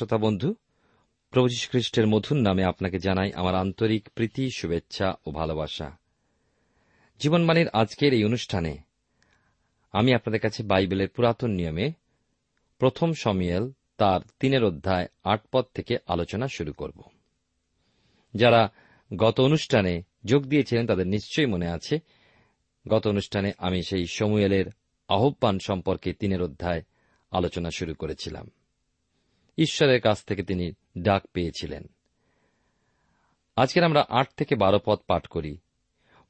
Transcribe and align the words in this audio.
শ্রোতা 0.00 0.18
বন্ধু, 0.18 0.54
প্রভু 1.30 1.48
খ্রিস্টের 1.70 2.06
মধুর 2.06 2.36
নামে 2.36 2.64
আপনাকে 2.64 2.98
জানাই 2.98 3.32
আমার 3.32 3.54
আন্তরিক 3.54 4.08
প্রীতি, 4.08 4.50
শুভেচ্ছা 4.56 5.14
ও 5.26 5.30
ভালোবাসা। 5.30 5.96
জীবনবাণীর 7.18 7.68
আজকের 7.68 8.12
এই 8.12 8.24
অনুষ্ঠানে 8.24 8.78
আমি 9.92 10.14
আপনাদের 10.14 10.40
কাছে 10.40 10.62
বাইবেলের 10.62 11.08
পুরাতন 11.08 11.50
নিয়মে 11.50 11.92
প্রথম 12.78 13.12
সমিয়েল 13.12 13.72
তার 13.96 14.20
তিনের 14.40 14.64
অধ্যায় 14.64 15.06
আট 15.24 15.40
পদ 15.52 15.64
থেকে 15.74 15.96
আলোচনা 16.06 16.48
শুরু 16.48 16.72
করব। 16.72 17.02
যারা 18.34 18.72
গত 19.16 19.40
অনুষ্ঠানে 19.40 20.02
যোগ 20.24 20.42
দিয়েছিলেন 20.42 20.86
তাদের 20.86 21.06
নিশ্চয়ই 21.06 21.46
মনে 21.46 21.68
আছে, 21.68 21.98
গত 22.88 23.06
অনুষ্ঠানে 23.06 23.52
আমি 23.58 23.82
সেই 23.82 24.06
সমুয়েলের 24.06 24.64
আহ্বান 25.08 25.58
সম্পর্কে 25.58 26.12
তিনের 26.12 26.42
অধ্যায় 26.42 26.82
আলোচনা 27.30 27.70
শুরু 27.70 27.94
করেছিলাম। 27.94 28.50
ঈশ্বরের 29.58 30.00
কাছ 30.00 30.24
থেকে 30.24 30.42
তিনি 30.42 30.72
ডাক 30.98 31.22
পেয়েছিলেন। 31.32 31.84
আজকের 33.56 33.84
আমরা 33.84 34.04
আট 34.08 34.26
থেকে 34.36 34.56
বারো 34.56 34.80
পদ 34.84 34.98
পাঠ 35.06 35.26
করি। 35.26 35.58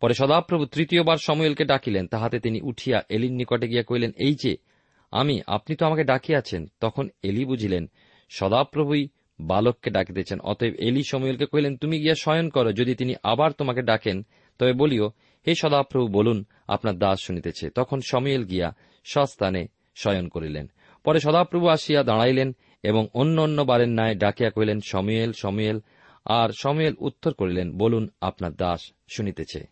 পরে 0.00 0.14
সদাপ্রভু 0.14 0.67
তৃতীয়বার 0.67 1.17
সময়েলকে 1.17 1.64
ডাকিলেন, 1.64 2.06
তাহাতে 2.06 2.40
তিনি 2.40 2.61
উঠিয়া 2.61 3.02
এলির 3.08 3.32
নিকটে 3.32 3.69
গিয়া 3.69 3.82
কহিলেন, 3.82 4.11
এই 4.17 4.34
যে, 4.43 4.56
আমি, 5.11 5.40
আপনি 5.46 5.76
তো 5.76 5.87
আমাকে 5.87 6.05
ডাকিয়াছেন। 6.05 6.67
তখন 6.81 7.08
এলি 7.22 7.44
বুঝিলেন, 7.44 7.90
সদাপ্রভুই 8.28 9.08
বালককে 9.40 9.90
ডাকিতেছেন। 9.90 10.40
অতএব 10.40 10.75
এলি 10.75 11.02
সমুয়েলকে 11.02 11.46
কহিলেন, 11.46 11.76
তুমি 11.76 12.00
গিয়া 12.00 12.14
শয়ন 12.14 12.49
করো, 12.49 12.72
যদি 12.72 12.94
তিনি 12.94 13.14
আবার 13.22 13.52
তোমাকে 13.52 13.82
ডাকেন, 13.82 14.26
তবে 14.58 14.72
বলিও, 14.72 15.12
হে 15.46 15.55
সদাপ্রভু, 15.55 16.08
বলুন, 16.08 16.44
আপনার 16.69 16.99
দাস 16.99 17.19
শুনিতেছে। 17.20 17.70
তখন 17.70 18.00
সময়েল 18.00 18.44
গিয়া 18.44 18.75
স্বস্থানে 19.05 19.67
শয়ন 19.94 20.28
করিলেন। 20.28 20.70
পরে 21.05 21.20
সদাপ্রভু 21.20 21.69
আসিয়া 21.69 22.02
দাঁড়াইলেন 22.02 22.56
এবং 22.82 23.06
অন্য 23.15 23.41
অন্য 23.41 23.62
বারের 23.62 23.88
ন্যায় 23.88 24.15
ডাকিয়া 24.15 24.50
কহিলেন, 24.50 24.81
সময়েল 24.81 25.32
সময়েল। 25.32 25.81
আর 26.25 26.49
সময়েল 26.59 26.94
উত্তর 26.99 27.32
করিলেন, 27.32 27.79
বলুন, 27.79 28.09
আপনার 28.21 28.53
দাস 28.53 28.93
শুনিতেছে। 29.09 29.67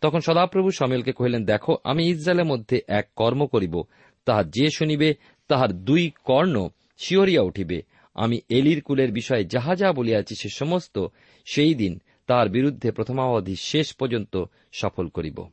তখন 0.00 0.20
সদাপ্রভু 0.20 0.70
সময়েলকে 0.70 1.12
কহিলেন, 1.12 1.44
দেখো, 1.44 1.76
আমি 1.84 2.08
ইসরায়েলের 2.08 2.44
মধ্যে 2.44 2.80
এক 2.88 3.08
কর্ম 3.16 3.46
করিব। 3.46 3.82
তাহার 4.24 4.50
যে 4.50 4.68
শুনিবে, 4.70 5.14
তাহার 5.48 5.72
দুই 5.72 6.10
কর্ণ 6.24 6.68
শিওরিয়া 6.98 7.42
উঠিবে। 7.42 7.82
আমি 8.14 8.40
এলির 8.48 8.82
কুলের 8.82 9.12
বিষয়ে 9.12 9.44
যাহা 9.44 9.74
যা 9.74 9.92
বলিয়াছি 9.92 10.34
সে 10.42 10.48
সমস্ত 10.48 11.06
সেই 11.44 11.74
দিন 11.74 12.00
তার 12.26 12.48
বিরুদ্ধে 12.48 12.90
প্রথমাবধি 12.90 13.56
শেষ 13.56 13.94
পর্যন্ত 13.94 14.44
সফল 14.72 15.08
করিব। 15.08 15.46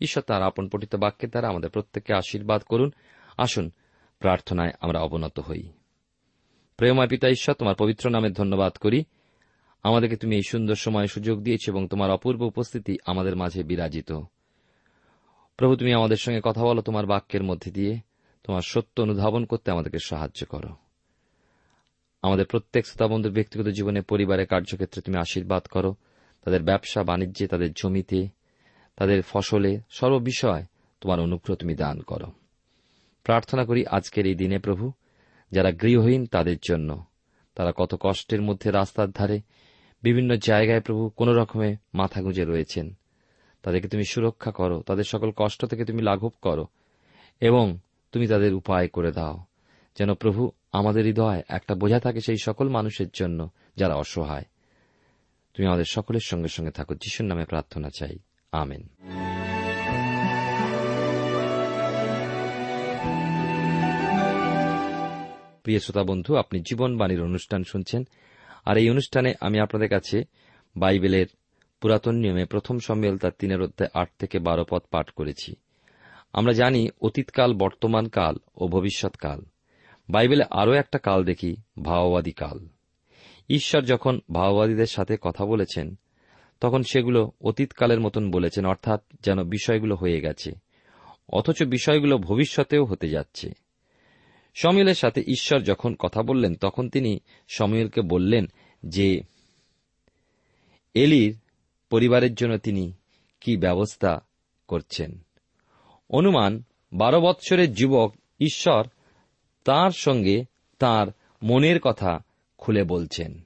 ঈশ্বর 0.00 0.22
তার 0.22 0.42
আপন 0.42 0.68
পঠিত 0.68 0.96
বাক্যের 0.96 1.30
দ্বারা 1.30 1.48
আমাদের 1.48 1.70
প্রত্যেককে 1.70 2.14
আশীর্বাদ 2.14 2.62
করুন। 2.62 2.90
আসুন, 3.38 3.70
প্রার্থনায় 4.18 4.70
আমরা 4.80 5.00
অবনত 5.00 5.40
হই। 5.40 5.62
প্রেময় 6.76 7.08
পিতা 7.08 7.28
ঈশ্বর, 7.28 7.54
তোমার 7.54 7.74
পবিত্র 7.74 8.10
নামে 8.10 8.30
ধন্যবাদ 8.30 8.72
করি। 8.72 9.04
আমাদেরকে 9.82 10.16
তুমি 10.16 10.36
এই 10.36 10.42
সুন্দর 10.42 10.74
সময় 10.74 11.06
সুযোগ 11.06 11.42
দিয়েছ 11.42 11.68
এবং 11.68 11.88
তোমার 11.88 12.10
অপূর্ব 12.10 12.42
উপস্থিতি 12.42 12.98
আমাদের 13.06 13.36
মাঝে 13.36 13.62
বিরাজিত। 13.62 14.12
প্রভু, 15.56 15.76
তুমি 15.76 15.92
আমাদের 15.92 16.16
সঙ্গে 16.16 16.40
কথা 16.44 16.64
বলো 16.64 16.82
তোমার 16.82 17.06
বাক্যের 17.06 17.42
মধ্যে 17.42 17.70
দিয়ে। 17.70 17.98
তোমার 18.44 18.60
সত্য 18.60 19.02
অনুধাবন 19.02 19.44
করতে 19.44 19.70
আমাদেরকে 19.70 19.98
সাহায্য 19.98 20.46
করো। 20.46 20.68
আমাদের 22.22 22.46
প্রত্যেক 22.46 22.86
শ্রোতাবন্ধুর 22.86 23.32
ব্যক্তিগত 23.32 23.66
জীবনে, 23.66 24.00
পরিবারের 24.00 24.46
কার্যক্ষেত্রে 24.46 25.02
তুমি 25.02 25.18
আশীর্বাদ 25.18 25.66
করো। 25.66 25.94
তাদের 26.44 26.62
ব্যবসা, 26.62 27.02
বাণিজ্যে, 27.02 27.46
তাদের 27.46 27.72
জমিতে, 27.72 28.28
তাদের 28.96 29.22
ফসলে, 29.22 29.80
সর্ববিষয় 29.90 30.64
তোমার 31.00 31.20
অনুগ্রহ 31.20 31.56
তুমি 31.56 31.74
দান 31.74 32.00
করো। 32.00 32.26
প্রার্থনা 33.24 33.64
করি 33.64 33.86
আজকের 33.86 34.26
এই 34.26 34.34
দিনে 34.34 34.58
প্রভু 34.58 34.92
যারা 35.54 35.72
গৃহহীন 35.72 36.26
তাদের 36.26 36.56
জন্য। 36.68 37.04
তারা 37.54 37.72
কত 37.76 37.96
কষ্টের 38.00 38.42
মধ্যে 38.42 38.70
রাস্তার 38.70 39.10
ধারে 39.10 39.40
বিভিন্ন 40.02 40.36
জায়গায় 40.36 40.80
প্রভু 40.80 41.08
কোন 41.08 41.28
রকমে 41.28 41.76
মাথা 41.94 42.22
গুঁজে 42.22 42.44
রয়েছেন। 42.44 42.94
তাদেরকে 43.62 43.88
তুমি 43.88 44.04
সুরক্ষা 44.04 44.50
করো, 44.50 44.82
তাদের 44.82 45.04
সকল 45.04 45.32
কষ্ট 45.36 45.64
থেকে 45.64 45.84
তুমি 45.84 46.02
লাঘব 46.02 46.30
করো, 46.42 46.66
এবং 47.40 47.78
তুমি 48.12 48.26
তাদের 48.26 48.54
উপায় 48.54 48.88
করে 48.88 49.12
দাও। 49.12 49.44
যেন 49.98 50.14
প্রভু 50.14 50.50
আমাদের 50.72 51.04
হৃদয় 51.04 51.42
একটা 51.48 51.74
বোঝা 51.74 52.00
থাকে 52.00 52.20
সেই 52.20 52.36
সকল 52.36 52.68
মানুষের 52.68 53.06
জন্য 53.14 53.50
যারা 53.76 53.94
অসহায়। 53.94 54.44
তুমি 55.54 55.66
আমাদের 55.66 55.84
সকলের 55.84 56.20
সঙ্গে 56.24 56.48
সঙ্গে 56.48 56.70
থাকো, 56.70 56.94
যিশুর 56.94 57.26
নামে 57.26 57.44
প্রার্থনা 57.44 57.88
চাই। 57.98 58.18
আমেন। 58.52 59.33
প্রিয় 65.64 65.80
শ্রোতা 65.80 66.02
বন্ধু, 66.02 66.36
আপনি 66.36 66.60
জীবনবাণীর 66.60 67.22
অনুষ্ঠান 67.22 67.64
শুনছেন। 67.64 68.06
আর 68.64 68.76
এই 68.76 68.90
অনুষ্ঠানে 68.90 69.34
আমি 69.40 69.60
আপনাদের 69.60 69.88
কাছে 69.88 70.24
বাইবেলের 70.76 71.26
পুরাতন 71.80 72.14
নিয়মে 72.14 72.44
প্রথম 72.44 72.78
সম্মেল 72.78 73.18
তার 73.18 73.30
তিনের 73.38 73.62
অধ্যায় 73.62 73.90
আট 73.94 74.08
থেকে 74.18 74.38
বারো 74.38 74.64
পদ 74.70 74.82
পাঠ 74.90 75.10
করেছি। 75.10 75.54
আমরা 76.32 76.52
জানি 76.52 76.88
অতীতকাল, 77.00 77.54
বর্তমান 77.54 78.08
কাল 78.08 78.36
ও 78.54 78.68
ভবিষ্যৎকাল 78.68 79.40
বাইবেলে 80.10 80.44
আরও 80.50 80.72
একটা 80.72 80.98
কাল 80.98 81.24
দেখি, 81.24 81.56
ভাওবাদী 81.82 82.32
কাল। 82.32 82.68
ঈশ্বর 83.48 83.82
যখন 83.82 84.20
ভাওবাদীদের 84.32 84.86
সাথে 84.86 85.16
কথা 85.20 85.44
বলেছেন, 85.44 85.94
তখন 86.60 86.82
সেগুলো 86.82 87.32
অতীতকালের 87.40 88.00
মতন 88.00 88.30
বলেছেন, 88.30 88.66
অর্থাৎ 88.66 89.02
যেন 89.24 89.42
বিষয়গুলো 89.42 89.96
হয়ে 89.96 90.20
গেছে, 90.20 90.52
অথচ 91.28 91.62
বিষয়গুলো 91.62 92.18
ভবিষ্যতেও 92.18 92.84
হতে 92.84 93.08
যাচ্ছে। 93.08 93.63
সমীলের 94.54 94.94
সাথে 94.94 95.20
ঈশ্বর 95.20 95.60
যখন 95.60 95.94
কথা 95.94 96.22
বললেন, 96.22 96.54
তখন 96.54 96.88
তিনি 96.88 97.18
সমীলকে 97.48 98.00
বললেন 98.00 98.46
যে, 98.86 99.20
এলির 100.94 101.36
পরিবারের 101.90 102.34
জন্য 102.34 102.58
তিনি 102.58 102.92
কি 103.40 103.56
ব্যবস্থা 103.56 104.20
করছেন? 104.68 105.24
অনুমান, 106.10 106.62
বারো 106.92 107.20
বৎসরের 107.20 107.72
যুবক 107.72 108.14
ঈশ্বর 108.40 108.86
তার 109.64 109.90
সঙ্গে 109.90 110.44
তার 110.78 111.06
মনের 111.42 111.80
কথা 111.80 112.18
খুলে 112.58 112.84
বলছেন 112.84 113.40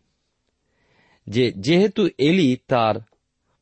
যে, 1.26 1.52
যেহেতু 1.52 2.08
এলি 2.18 2.56
তার 2.66 2.94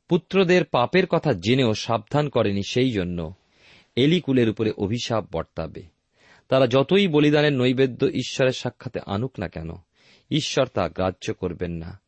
পুত্রদের 0.09 0.65
পাপের 0.65 1.07
কথা 1.07 1.33
জেনেও 1.33 1.75
সাবধান 1.75 2.29
করেনি, 2.29 2.63
সেই 2.63 2.91
জন্য 2.91 3.35
এলি 3.97 4.21
কুলের 4.21 4.49
উপরে 4.49 4.73
অভিশাপ 4.79 5.25
বর্তাবে। 5.33 5.96
তারা 6.49 6.67
যতই 6.67 7.09
বলিদানের 7.09 7.53
নৈবেদ্য 7.53 8.07
ঈশ্বরের 8.07 8.53
সাক্ষাতে 8.53 9.01
আনুক 9.07 9.33
না 9.39 9.49
কেন, 9.49 9.71
ঈশ্বর 10.31 10.67
তা 10.67 10.89
গ্রাহ্য 10.89 11.35
করবেন 11.35 11.73
না। 11.73 12.01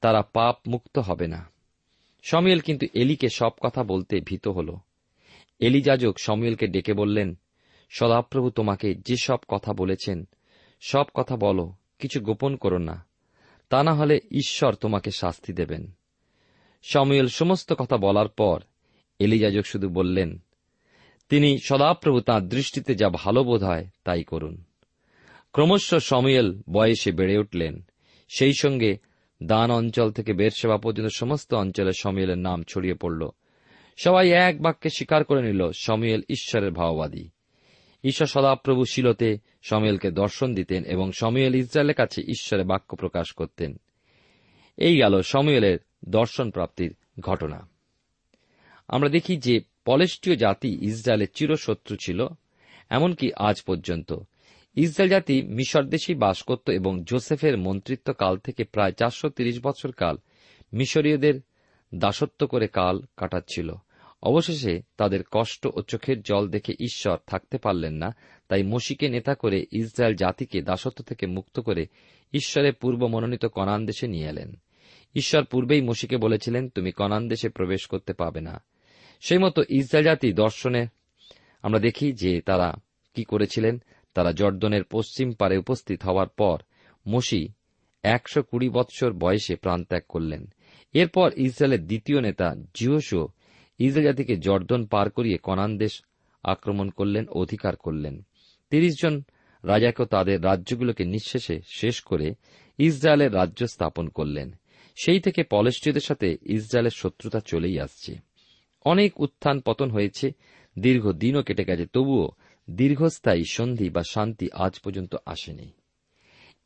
তারা 0.00 0.22
পাপ 0.22 0.58
মুক্ত 0.68 0.98
হবে 0.98 1.26
না। 1.26 1.50
সমিয়েল 2.22 2.60
কিন্তু 2.60 2.86
এলিকে 2.94 3.28
সব 3.28 3.50
কথা 3.60 3.82
বলতে 3.82 4.20
ভীত 4.20 4.48
হল। 4.48 4.76
এলি 5.58 5.82
যাজক 5.82 6.14
সমিয়েলকে 6.20 6.66
ডেকে 6.66 6.94
বললেন, 6.94 7.38
সদাপ্রভু 7.90 8.50
তোমাকে 8.50 8.94
যে 8.94 9.16
সব 9.22 9.38
কথা 9.48 9.72
বলেছেন, 9.72 10.28
সব 10.80 11.04
কথা 11.14 11.36
বলো, 11.36 11.72
কিছু 11.98 12.20
গোপন 12.20 12.56
করো 12.56 12.78
না। 12.78 13.06
তা 13.68 13.82
না 13.82 13.94
হলে 13.94 14.20
ঈশ্বর 14.30 14.74
তোমাকে 14.74 15.10
শাস্তি 15.10 15.52
দেবেন। 15.52 15.92
সময়েল 16.82 17.28
সমস্ত 17.28 17.72
কথা 17.72 17.96
বলার 17.96 18.28
পর 18.28 18.62
এলিযাজক 19.18 19.66
শুধু 19.66 19.88
বললেন 19.88 20.42
তিনি 21.28 21.58
সদাপ্রভু 21.58 22.20
তাঁর 22.20 22.48
দৃষ্টিতে 22.48 22.94
যা 22.94 23.08
ভালো 23.08 23.44
বোধ 23.44 23.62
হয়, 23.62 23.86
তাই 24.04 24.24
করুন। 24.24 24.64
ক্রমশ 25.52 25.94
সময়েল 25.94 26.62
বয়সে 26.70 27.12
বেড়ে 27.12 27.38
উঠলেন। 27.38 27.82
সেই 28.36 28.52
সঙ্গে 28.60 28.98
দান 29.42 29.70
অঞ্চল 29.70 30.12
থেকে 30.12 30.32
বেরসেবা 30.32 30.76
পর্যন্ত 30.76 31.10
সমস্ত 31.16 31.54
অঞ্চলে 31.54 31.90
সময়েলের 31.98 32.38
নাম 32.38 32.62
ছড়িয়ে 32.62 32.94
পড়ল। 32.94 33.28
সবাই 33.96 34.30
এক 34.30 34.62
বাক্যে 34.62 34.90
স্বীকার 34.90 35.24
করে 35.24 35.42
নিল, 35.42 35.70
সময়েল 35.72 36.22
ঈশ্বরের 36.28 36.70
ভাওবাদী। 36.70 37.28
ঈশ্বর 38.04 38.26
সদাপ্রভু 38.26 38.84
শিলতে 38.84 39.38
সময়েলকে 39.62 40.10
দর্শন 40.10 40.54
দিতেন 40.54 40.84
এবং 40.84 41.12
সময়েল 41.12 41.54
ইসরায়েলের 41.54 41.94
কাছে 41.94 42.22
ঈশ্বরের 42.22 42.66
বাক্য 42.66 42.96
প্রকাশ 42.96 43.32
করতেন। 43.32 43.80
এই 44.76 44.96
গেল 44.96 45.22
সময়েলের 45.22 45.78
দর্শন 46.08 46.50
প্রাপ্তির 46.50 46.94
ঘটনা। 47.20 47.68
আমরা 48.88 49.08
দেখি 49.08 49.36
যে 49.36 49.60
পলেষ্টীয় 49.84 50.36
জাতি 50.36 50.78
ইসরায়েলের 50.86 51.26
চিরশত্রু 51.34 51.96
ছিল, 52.04 52.26
এমনকি 52.90 53.30
আজ 53.36 53.62
পর্যন্ত। 53.62 54.12
ইসরায়েল 54.74 55.10
জাতি 55.10 55.42
মিশর 55.42 55.82
দেশেই 55.82 56.16
বাস 56.16 56.42
করত 56.42 56.70
এবং 56.70 57.04
জোসেফের 57.04 57.58
মন্ত্রিত্ব 57.58 58.12
কাল 58.12 58.38
থেকে 58.38 58.64
প্রায় 58.64 58.92
চারশো 58.92 59.28
তিরিশ 59.28 59.60
বছর 59.62 59.92
কাল 59.92 60.16
মিশরীয়দের 60.72 61.40
দাসত্ব 61.94 62.46
করে 62.46 62.68
কাল 62.68 63.00
কাটাচ্ছিল। 63.16 63.74
অবশেষে 64.22 64.82
তাদের 64.96 65.20
কষ্ট 65.30 65.66
ও 65.74 65.82
চোখের 65.82 66.22
জল 66.22 66.48
দেখে 66.48 66.72
ঈশ্বর 66.72 67.16
থাকতে 67.26 67.58
পারলেন 67.58 67.94
না, 67.94 68.14
তাই 68.48 68.62
মসিকে 68.62 69.08
নেতা 69.08 69.34
করে 69.34 69.66
ইসরায়েল 69.72 70.16
জাতিকে 70.16 70.62
দাসত্ব 70.62 71.04
থেকে 71.04 71.26
মুক্ত 71.26 71.60
করে 71.60 71.86
ঈশ্বরের 72.32 72.74
পূর্ব 72.74 73.06
মনোনীত 73.06 73.46
কনান 73.46 73.86
দেশে 73.86 74.06
নিয়ে 74.06 74.28
এলেন। 74.28 74.54
ঈশ্বর 75.14 75.44
পূর্বেই 75.44 75.80
মসিকে 75.80 76.16
বলেছিলেন, 76.16 76.68
তুমি 76.68 76.92
কনান 76.92 77.28
দেশে 77.28 77.48
প্রবেশ 77.48 77.86
করতে 77.86 78.12
পাবে 78.12 78.40
না। 78.40 78.62
সেই 79.28 79.38
মতো 79.38 79.62
ইসরায়েল 79.68 80.04
জাতি 80.04 80.32
দর্শনে 80.32 80.86
আমরা 81.62 81.78
দেখি 81.78 82.12
যে 82.12 82.40
তারা 82.40 82.74
কি 83.14 83.24
করেছিলেন? 83.24 83.82
তারা 84.14 84.32
জর্দনের 84.32 84.84
পশ্চিম 84.84 85.32
পারে 85.32 85.56
উপস্থিত 85.56 86.02
হওয়ার 86.02 86.28
পর 86.28 86.58
মসি 87.08 87.48
একশো 88.02 88.42
কুড়ি 88.42 88.68
বৎসর 88.68 89.12
বয়সে 89.12 89.56
প্রাণত্যাগ 89.56 90.02
করলেন। 90.08 90.52
এরপর 90.94 91.32
ইসরায়েলের 91.36 91.86
দ্বিতীয় 91.86 92.20
নেতা 92.20 92.54
জিওসো 92.74 93.28
ইসরায়েল 93.78 94.04
জাতিকে 94.04 94.36
জর্দন 94.36 94.86
পার 94.86 95.10
করিয়ে 95.10 95.38
কনান 95.38 95.78
দেশ 95.78 96.02
আক্রমণ 96.42 96.90
করলেন, 96.90 97.26
অধিকার 97.28 97.76
করলেন। 97.76 98.22
তিরিশ 98.70 98.94
জন 99.02 99.22
রাজাকেও 99.64 100.06
তাদের 100.06 100.44
রাজ্যগুলোকে 100.44 101.04
নিঃশেষে 101.04 101.60
শেষ 101.74 102.00
করে 102.00 102.34
ইসরায়েলের 102.78 103.34
রাজ্য 103.34 103.66
স্থাপন 103.66 104.08
করলেন। 104.08 104.52
সেই 105.04 105.20
থেকে 105.20 105.42
পলেষ্টীয়দের 105.42 106.02
সাথে 106.02 106.36
ইসরায়েলের 106.42 106.90
শত্রুতা 106.90 107.40
চলেই 107.40 107.80
আসছে। 107.80 108.31
অনেক 108.84 109.20
উত্থান 109.20 109.60
পতন 109.60 109.90
হয়েছে, 109.90 110.32
দীর্ঘ 110.78 111.12
দিনও 111.12 111.42
কেটে 111.42 111.64
গেছে, 111.64 111.86
তবুও 111.86 112.30
দীর্ঘস্থায়ী 112.70 113.44
সন্ধি 113.44 113.90
বা 113.90 114.02
শান্তি 114.10 114.48
আজ 114.52 114.80
পর্যন্ত 114.80 115.16
আসেনি। 115.26 115.72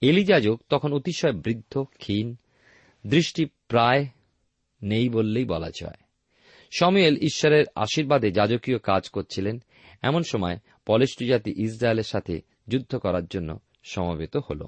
এলিজাজক 0.01 0.61
তখন 0.69 0.93
অতিশয় 0.93 1.33
বৃদ্ধ, 1.33 1.79
ক্ষীণ, 1.79 2.37
দৃষ্টি 3.07 3.45
প্রায় 3.45 4.07
নেই 4.83 5.09
বললেই 5.09 5.45
বলা 5.45 5.71
যায়। 5.81 5.97
সময়েল 6.79 7.17
ঈশ্বরের 7.17 7.65
আশীর্বাদে 7.75 8.31
যাজকীয় 8.31 8.79
কাজ 8.79 9.09
করছিলেন। 9.09 9.63
এমন 10.03 10.23
সময় 10.23 10.59
পলেষ্টু 10.87 11.27
জাতি 11.27 11.51
ইসরায়েলের 11.65 12.05
সাথে 12.05 12.41
যুদ্ধ 12.69 12.97
করার 12.97 13.27
জন্য 13.27 13.59
সমবেত 13.85 14.37
হল। 14.37 14.63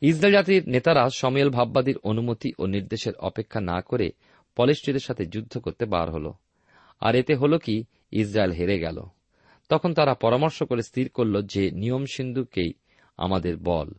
ইসরায়েল 0.00 0.36
জাতির 0.36 0.68
নেতারা 0.68 1.10
সমিয়েল 1.10 1.50
ভাববাদীর 1.50 1.98
অনুমতি 1.98 2.52
ও 2.58 2.66
নির্দেশের 2.66 3.14
অপেক্ষা 3.14 3.60
না 3.60 3.80
করে 3.80 4.10
পলেস্ট্রিদের 4.56 5.00
সাথে 5.00 5.26
যুদ্ধ 5.26 5.58
করতে 5.58 5.84
বার 5.84 6.10
হল। 6.10 6.32
আর 7.00 7.14
এতে 7.14 7.34
হল 7.34 7.58
কি, 7.58 7.84
ইসরায়েল 8.10 8.52
হেরে 8.52 8.78
গেল। 8.78 9.02
তখন 9.68 9.94
তারা 9.94 10.14
পরামর্শ 10.14 10.62
করে 10.62 10.82
স্থির 10.82 11.08
করল 11.08 11.42
যে, 11.42 11.70
নিয়ম 11.70 12.04
সিন্ধুকেই 12.04 12.72
আমাদের 13.16 13.56
বল। 13.56 13.92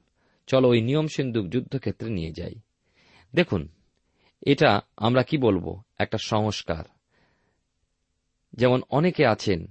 চলো 0.48 0.70
ওই 0.70 0.82
নিয়ম 0.82 1.08
সিন্ধুক 1.08 1.48
যুদ্ধক্ষেত্রে 1.48 2.10
নিয়ে 2.10 2.32
যাই। 2.32 2.56
দেখুন, 3.36 3.68
এটা 4.42 4.82
আমরা 4.98 5.24
কি 5.24 5.38
বলব? 5.38 5.82
একটা 5.98 6.18
সংস্কার। 6.22 6.84
যেমন 8.54 8.82
অনেকে 8.90 9.26
আছেন, 9.26 9.68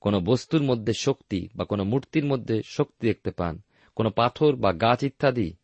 কোন 0.00 0.24
বস্তুর 0.24 0.62
মধ্যে 0.62 0.92
শক্তি 0.92 1.48
বা 1.56 1.64
কোন 1.64 1.82
মূর্তির 1.82 2.24
মধ্যে 2.24 2.60
শক্তি 2.64 3.06
দেখতে 3.06 3.30
পান, 3.30 3.62
কোন 3.94 4.10
পাথর 4.10 4.56
বা 4.56 4.72
গাছ 4.72 5.02
ইত্যাদি 5.02 5.54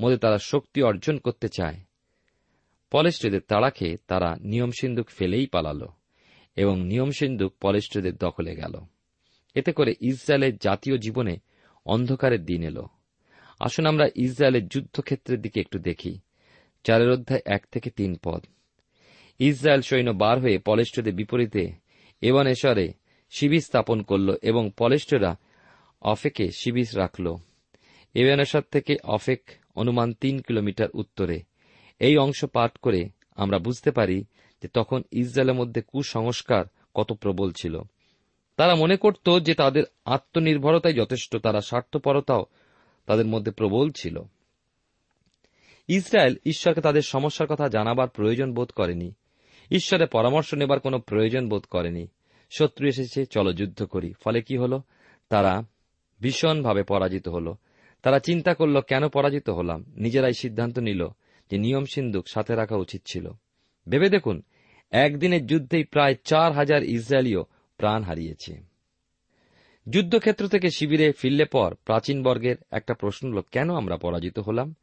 মধ্যে 0.00 0.18
তারা 0.18 0.38
শক্তি 0.38 0.82
অর্জন 0.82 1.18
করতে 1.18 1.48
চায়। 1.48 1.80
পলেস্ট্রেদের 2.92 3.40
তাড়া 3.48 3.70
খেয়ে 3.70 3.96
তারা 4.06 4.36
নিয়ম 4.40 4.70
সিন্ধুক 4.80 5.10
ফেলেই 5.10 5.46
পালালো 5.46 5.88
এবং 6.56 6.86
নিয়ম 6.86 7.10
সিন্ধুক 7.10 7.54
পলেস্ট্রেদের 7.60 8.16
দখলে 8.16 8.56
গেল। 8.56 8.80
এতে 9.54 9.72
করে 9.72 9.94
ইসরায়েলের 10.00 10.56
জাতীয় 10.56 10.98
জীবনে 10.98 11.36
অন্ধকারের 11.86 12.44
দিন 12.44 12.62
এলো। 12.62 12.88
আসুন 13.60 13.86
আমরা 13.86 14.08
ইসরায়েলের 14.16 14.68
যুদ্ধক্ষেত্রের 14.68 15.42
দিকে 15.42 15.60
একটু 15.60 15.78
দেখি। 15.78 16.18
চারের 16.84 17.10
অধ্যায় 17.10 17.40
এক 17.46 17.66
থেকে 17.72 17.90
তিন 17.90 18.16
পদ। 18.24 18.44
ইসরায়েল 19.38 19.80
সৈন্য 19.80 20.10
বার 20.10 20.40
হয়ে 20.40 20.58
পলেস্ট্রেদের 20.58 21.14
বিপরীতে 21.14 21.72
এবনেশ্বরে 22.20 22.92
শিবির 23.30 23.60
স্থাপন 23.60 24.02
করল 24.02 24.34
এবং 24.42 24.70
পলেস্ট্রেরা 24.78 25.36
অফেকে 26.02 26.50
শিবির 26.50 26.86
রাখল। 26.96 27.36
এবেনেশ্বর 28.14 28.62
থেকে 28.70 28.96
অফেক 29.04 29.42
অনুমান 29.74 30.12
তিন 30.12 30.38
কিলোমিটার 30.38 30.88
উত্তরে 30.94 31.42
এই 32.02 32.16
অংশ 32.16 32.44
পাঠ 32.44 32.76
করে 32.78 33.08
আমরা 33.36 33.58
বুঝতে 33.58 33.90
পারি 33.90 34.24
যে 34.62 34.68
তখন 34.68 35.02
ইসরায়েলের 35.10 35.54
মধ্যে 35.54 35.82
কুসংস্কার 35.82 36.64
কত 36.94 37.12
প্রবল 37.12 37.52
ছিল। 37.52 37.82
তারা 38.56 38.74
মনে 38.74 38.96
করত 38.96 39.38
যে 39.40 39.54
তাদের 39.54 39.84
আত্মনির্ভরতাই 40.04 40.92
যথেষ্ট, 40.92 41.36
তারা 41.36 41.60
স্বার্থপরতাও 41.60 42.44
তাদের 43.06 43.26
মধ্যে 43.26 43.50
প্রবল 43.50 43.90
ছিল। 43.90 44.22
ইসরায়েল 45.88 46.36
ঈশ্বরকে 46.46 46.80
তাদের 46.80 47.02
সমস্যার 47.02 47.48
কথা 47.48 47.68
জানাবার 47.68 48.08
প্রয়োজন 48.08 48.54
বোধ 48.54 48.70
করেনি। 48.70 49.12
ঈশ্বরের 49.70 50.06
পরামর্শ 50.06 50.54
নেবার 50.54 50.80
কোনো 50.80 50.98
প্রয়োজন 50.98 51.48
বোধ 51.48 51.62
করেনি। 51.62 52.06
শত্রু 52.50 52.88
এসেছে, 52.88 53.26
চলো 53.26 53.52
যুদ্ধ 53.52 53.82
করি। 53.84 54.12
ফলে 54.24 54.42
কি 54.42 54.56
হল? 54.56 54.80
তারা 55.28 55.62
ভীষণভাবে 56.20 56.82
পরাজিত 56.82 57.28
হল। 57.28 57.54
তারা 58.02 58.18
চিন্তা 58.18 58.54
করল, 58.54 58.80
কেন 58.80 59.08
পরাজিত 59.08 59.50
হলাম? 59.50 59.84
নিজেরাই 59.96 60.32
সিদ্ধান্ত 60.32 60.78
নিল 60.78 61.08
যে 61.52 61.58
নিয়ম 61.58 61.84
সিন্ধুক 61.84 62.24
সাথে 62.28 62.54
রাখা 62.54 62.76
উচিত 62.76 63.02
ছিল। 63.06 63.28
ভেবে 63.88 64.08
দেখুন 64.08 64.42
একদিনের 64.90 65.46
যুদ্ধেই 65.46 65.84
প্রায় 65.84 66.14
চার 66.24 66.52
হাজার 66.52 66.82
ইসরায়েলীয় 66.82 67.42
প্রাণ 67.76 68.02
হারিয়েছে। 68.02 68.52
যুদ্ধক্ষেত্র 69.88 70.48
থেকে 70.48 70.68
শিবিরে 70.70 71.12
ফিরলে 71.12 71.44
পর 71.44 71.74
প্রাচীন 71.84 72.22
বর্গের 72.22 72.56
একটা 72.70 72.94
প্রশ্ন 72.94 73.32
হল, 73.32 73.40
কেন 73.52 73.70
আমরা 73.70 73.96
পরাজিত 73.96 74.38
হলাম? 74.38 74.74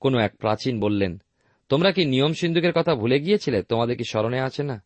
কোন 0.00 0.18
এক 0.18 0.36
প্রাচীন 0.36 0.80
বললেন, 0.80 1.22
তোমরা 1.68 1.92
কি 1.92 2.04
নিয়ম 2.04 2.32
সিন্ধুকের 2.32 2.72
কথা 2.72 2.94
ভুলে 2.94 3.20
গিয়েছিলে? 3.20 3.62
তোমাদের 3.62 3.96
কি 3.96 4.04
স্মরণে 4.10 4.40
আছে 4.40 4.62
না? 4.62 4.82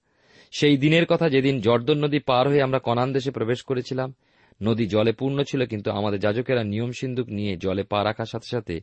সেই 0.50 0.76
দিনের 0.76 1.06
কথা 1.06 1.28
যেদিন 1.28 1.60
জর্দন 1.60 2.04
নদী 2.04 2.18
পার 2.18 2.48
হয়ে 2.48 2.62
আমরা 2.62 2.78
কনান 2.78 3.12
দেশে 3.12 3.30
প্রবেশ 3.30 3.62
করেছিলাম, 3.62 4.14
নদী 4.62 4.86
জলে 4.86 5.12
পূর্ণ 5.12 5.42
ছিল, 5.42 5.66
কিন্তু 5.66 5.90
আমাদের 5.90 6.20
যাজকেরা 6.20 6.64
নিয়ম 6.64 6.90
সিন্ধুক 7.00 7.28
নিয়ে 7.28 7.56
জলে 7.56 7.82
পা 7.82 8.04
রাখার 8.04 8.26
সাথে 8.26 8.48
সাথে 8.50 8.80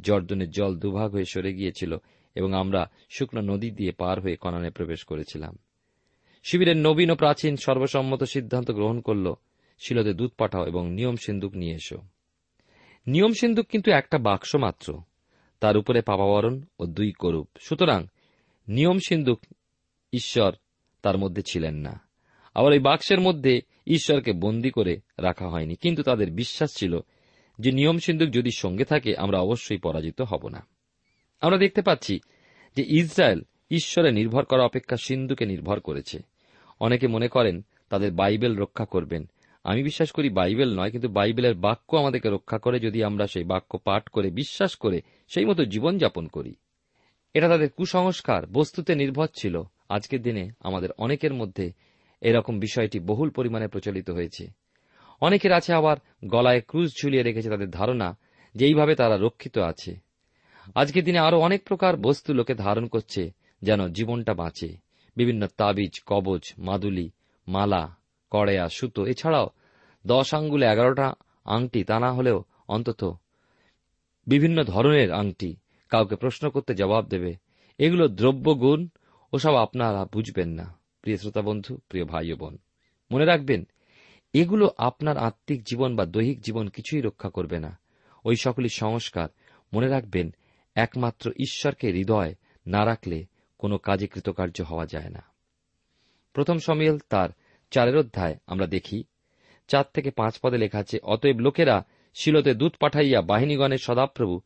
জর্দনের 0.00 0.50
জল 0.50 0.78
দুভাগ 0.78 1.12
হয়ে 1.12 1.24
সরে 1.24 1.54
গিয়েছিল 1.54 1.96
এবং 2.34 2.54
আমরা 2.54 2.90
শুকনো 3.10 3.40
নদী 3.40 3.70
দিয়ে 3.70 3.92
পার 3.92 4.20
হয়ে 4.20 4.36
কনানে 4.36 4.70
প্রবেশ 4.70 5.04
করেছিলাম। 5.04 5.58
শিবিরের 6.42 6.76
নবীন 6.76 7.10
ও 7.10 7.14
প্রাচীন 7.14 7.56
সর্বসম্মত 7.56 8.22
সিদ্ধান্ত 8.24 8.70
গ্রহণ 8.70 9.00
করল, 9.00 9.34
শিলতে 9.78 10.14
দুধ 10.14 10.30
পাঠাও 10.38 10.66
এবং 10.66 10.92
নিয়ম 10.92 11.16
সিন্ধুক 11.16 11.54
নিয়ে 11.54 11.74
এসো। 11.74 11.98
নিয়ম 13.06 13.32
সিন্ধুক 13.40 13.66
কিন্তু 13.66 13.90
একটা 13.90 14.18
বাক্স 14.18 14.56
মাত্র, 14.56 15.00
তার 15.60 15.76
উপরে 15.76 16.02
পাপাবরণ 16.02 16.62
ও 16.78 16.86
দুই 16.86 17.12
করুপ। 17.18 17.48
সুতরাং 17.60 18.06
নিয়ম 18.68 18.98
সিন্ধুক 19.08 19.40
ঈশ্বর 20.12 20.52
তার 21.02 21.18
মধ্যে 21.18 21.42
ছিলেন 21.42 21.74
না। 21.74 22.00
আবার 22.54 22.72
ওই 22.72 22.78
বাক্সের 22.78 23.20
মধ্যে 23.20 23.60
ঈশ্বরকে 23.86 24.32
বন্দি 24.32 24.70
করে 24.70 25.00
রাখা 25.18 25.48
হয়নি, 25.48 25.74
কিন্তু 25.74 26.02
তাদের 26.02 26.30
বিশ্বাস 26.30 26.74
ছিল 26.74 27.00
যে 27.58 27.72
নিয়ম 27.72 27.98
সিন্ধুক 27.98 28.30
যদি 28.30 28.50
সঙ্গে 28.50 28.84
থাকে, 28.84 29.16
আমরা 29.16 29.38
অবশ্যই 29.40 29.78
পরাজিত 29.78 30.20
হব 30.20 30.48
না। 30.48 30.66
আমরা 31.40 31.58
দেখতে 31.58 31.82
পাচ্ছি 31.82 32.20
যে 32.76 32.84
ইসরায়েল 32.88 33.42
ঈশ্বরে 33.70 34.12
নির্ভর 34.12 34.44
করা 34.44 34.64
অপেক্ষা 34.64 34.96
সিন্ধুকে 34.96 35.46
নির্ভর 35.46 35.80
করেছে। 35.80 36.22
অনেকে 36.80 37.06
মনে 37.06 37.28
করেন 37.28 37.64
তাদের 37.88 38.12
বাইবেল 38.12 38.56
রক্ষা 38.56 38.84
করবেন। 38.84 39.28
আমি 39.64 39.82
বিশ্বাস 39.82 40.10
করি 40.10 40.28
বাইবেল 40.28 40.80
নয়, 40.80 40.90
কিন্তু 40.90 41.08
বাইবেলের 41.08 41.54
বাক্য 41.54 41.96
আমাদেরকে 41.96 42.30
রক্ষা 42.30 42.58
করে 42.58 42.80
যদি 42.80 43.04
আমরা 43.04 43.26
সেই 43.26 43.44
বাক্য 43.44 43.78
পাঠ 43.78 44.08
করে, 44.08 44.30
বিশ্বাস 44.30 44.76
করে 44.76 45.00
সেই 45.28 45.44
মতো 45.44 45.64
জীবনযাপন 45.64 46.26
করি। 46.26 46.54
এটা 47.34 47.48
তাদের 47.48 47.70
কুসংস্কার, 47.70 48.46
বস্তুতে 48.46 48.94
নির্ভর 48.94 49.26
ছিল। 49.34 49.62
আজকের 49.88 50.22
দিনে 50.22 50.50
আমাদের 50.60 50.90
অনেকের 50.98 51.34
মধ্যে 51.34 51.72
এরকম 52.20 52.58
বিষয়টি 52.58 53.00
বহুল 53.00 53.30
পরিমাণে 53.30 53.68
প্রচলিত 53.68 54.10
হয়েছে। 54.10 54.61
অনেকের 55.22 55.52
আছে 55.52 55.70
আবার 55.74 55.96
গলায় 56.24 56.60
ক্রুজ 56.60 56.88
ঝুলিয়ে 57.00 57.22
রেখেছে 57.22 57.48
তাদের 57.50 57.70
ধারণা 57.70 58.08
যে 58.54 58.64
এইভাবে 58.66 58.94
তারা 58.94 59.16
রক্ষিত 59.16 59.56
আছে। 59.70 59.92
আজকের 60.74 61.04
দিনে 61.04 61.18
আরও 61.18 61.38
অনেক 61.40 61.60
প্রকার 61.64 61.92
বস্তু 61.96 62.30
লোকে 62.34 62.54
ধারণ 62.54 62.84
করছে 62.86 63.22
যেন 63.62 63.80
জীবনটা 63.88 64.32
বাঁচে। 64.34 64.70
বিভিন্ন 65.16 65.42
তাবিজ, 65.56 65.94
কবচ, 66.06 66.44
মাদুলি, 66.58 67.08
মালা 67.46 67.82
কড়েয়া 68.32 68.68
সুতো, 68.68 69.02
এছাড়াও 69.06 69.46
দশ 70.04 70.28
আঙ্গুলে 70.34 70.66
এগারোটা 70.66 71.08
আংটি 71.44 71.80
তা 71.84 71.96
না 72.00 72.10
হলেও 72.12 72.38
অন্তত 72.68 73.02
বিভিন্ন 74.26 74.58
ধরনের 74.64 75.10
আংটি 75.12 75.50
কাউকে 75.92 76.16
প্রশ্ন 76.16 76.44
করতে 76.50 76.72
জবাব 76.74 77.04
দেবে। 77.08 77.32
এগুলো 77.78 78.04
দ্রব্য 78.08 78.46
গুণ 78.54 78.80
ওসব 79.32 79.54
আপনারা 79.54 80.02
বুঝবেন 80.12 80.50
না। 80.58 80.66
প্রিয় 81.02 81.16
শ্রোতা 81.16 81.42
বন্ধু, 81.42 81.72
প্রিয় 81.88 82.04
ভাই 82.04 82.32
বোন, 82.32 82.54
মনে 83.10 83.24
রাখবেন 83.24 83.60
এগুলো 84.32 84.70
আপনার 84.78 85.16
আত্মিক 85.16 85.62
জীবন 85.62 85.96
বা 85.96 86.06
দৈহিক 86.06 86.40
জীবন 86.40 86.68
কিছুই 86.68 87.00
রক্ষা 87.00 87.30
করবে 87.30 87.58
না। 87.58 87.78
ওই 88.24 88.36
সকলই 88.36 88.68
সংস্কার। 88.68 89.28
মনে 89.74 89.88
রাখবেন, 89.88 90.34
একমাত্র 90.74 91.30
ঈশ্বরকে 91.30 91.90
হৃদয় 91.90 92.34
না 92.66 92.86
রাখলে 92.86 93.26
কোনো 93.58 93.78
কাজে 93.78 94.06
কৃতকার্য 94.06 94.62
হওয়া 94.62 94.86
যায় 94.86 95.08
না। 95.08 95.22
প্রথম 96.32 96.58
সমিয়েল 96.58 96.98
তার 97.08 97.28
চারের 97.70 97.96
অধ্যায় 97.96 98.36
আমরা 98.46 98.66
দেখি। 98.66 99.04
চার 99.68 99.84
থেকে 99.94 100.10
পাঁচ 100.10 100.38
পদে 100.42 100.58
লেখা 100.58 100.78
আছে, 100.78 100.98
অতএব 101.02 101.38
লোকেরা 101.38 101.84
শিলতে 102.14 102.54
দূত 102.54 102.76
পাঠাইয়া 102.80 103.22
বাহিনীগণের 103.22 103.78
সদাপ্রভু, 103.78 104.40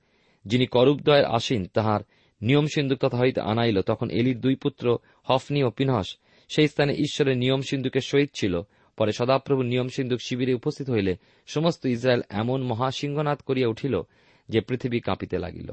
যিনি 0.45 0.66
করুবদয়ের 0.66 1.25
আসীন, 1.25 1.66
তাহার 1.66 2.00
নিয়ম 2.43 2.66
সিন্ধুক 2.75 2.99
তথা 2.99 3.19
হইতে 3.19 3.40
আনাইল, 3.40 3.83
তখন 3.83 4.11
এলির 4.11 4.40
দুই 4.40 4.55
পুত্র 4.55 4.99
হফনি 5.25 5.62
ও 5.62 5.71
পিনহস, 5.71 6.16
সেই 6.49 6.69
স্থানে 6.69 6.93
ঈশ্বরের 6.93 7.38
নিয়ম 7.38 7.61
সিন্ধুকের 7.61 8.00
সহিত 8.00 8.31
ছিল। 8.35 8.62
পরে 8.97 9.12
সদাপ্রভু 9.12 9.62
নিয়ম 9.62 9.88
সিন্ধুক 9.88 10.21
শিবিরে 10.21 10.55
উপস্থিত 10.55 10.91
হইলে 10.91 11.17
সমস্ত 11.47 11.87
ইসরায়েল 11.87 12.23
এমন 12.29 12.62
মহাসিংহনাদ 12.62 13.38
করিয়া 13.38 13.69
উঠিল 13.69 14.03
যে 14.49 14.61
পৃথিবী 14.61 15.00
কাঁপিতে 15.00 15.38
লাগিল। 15.38 15.73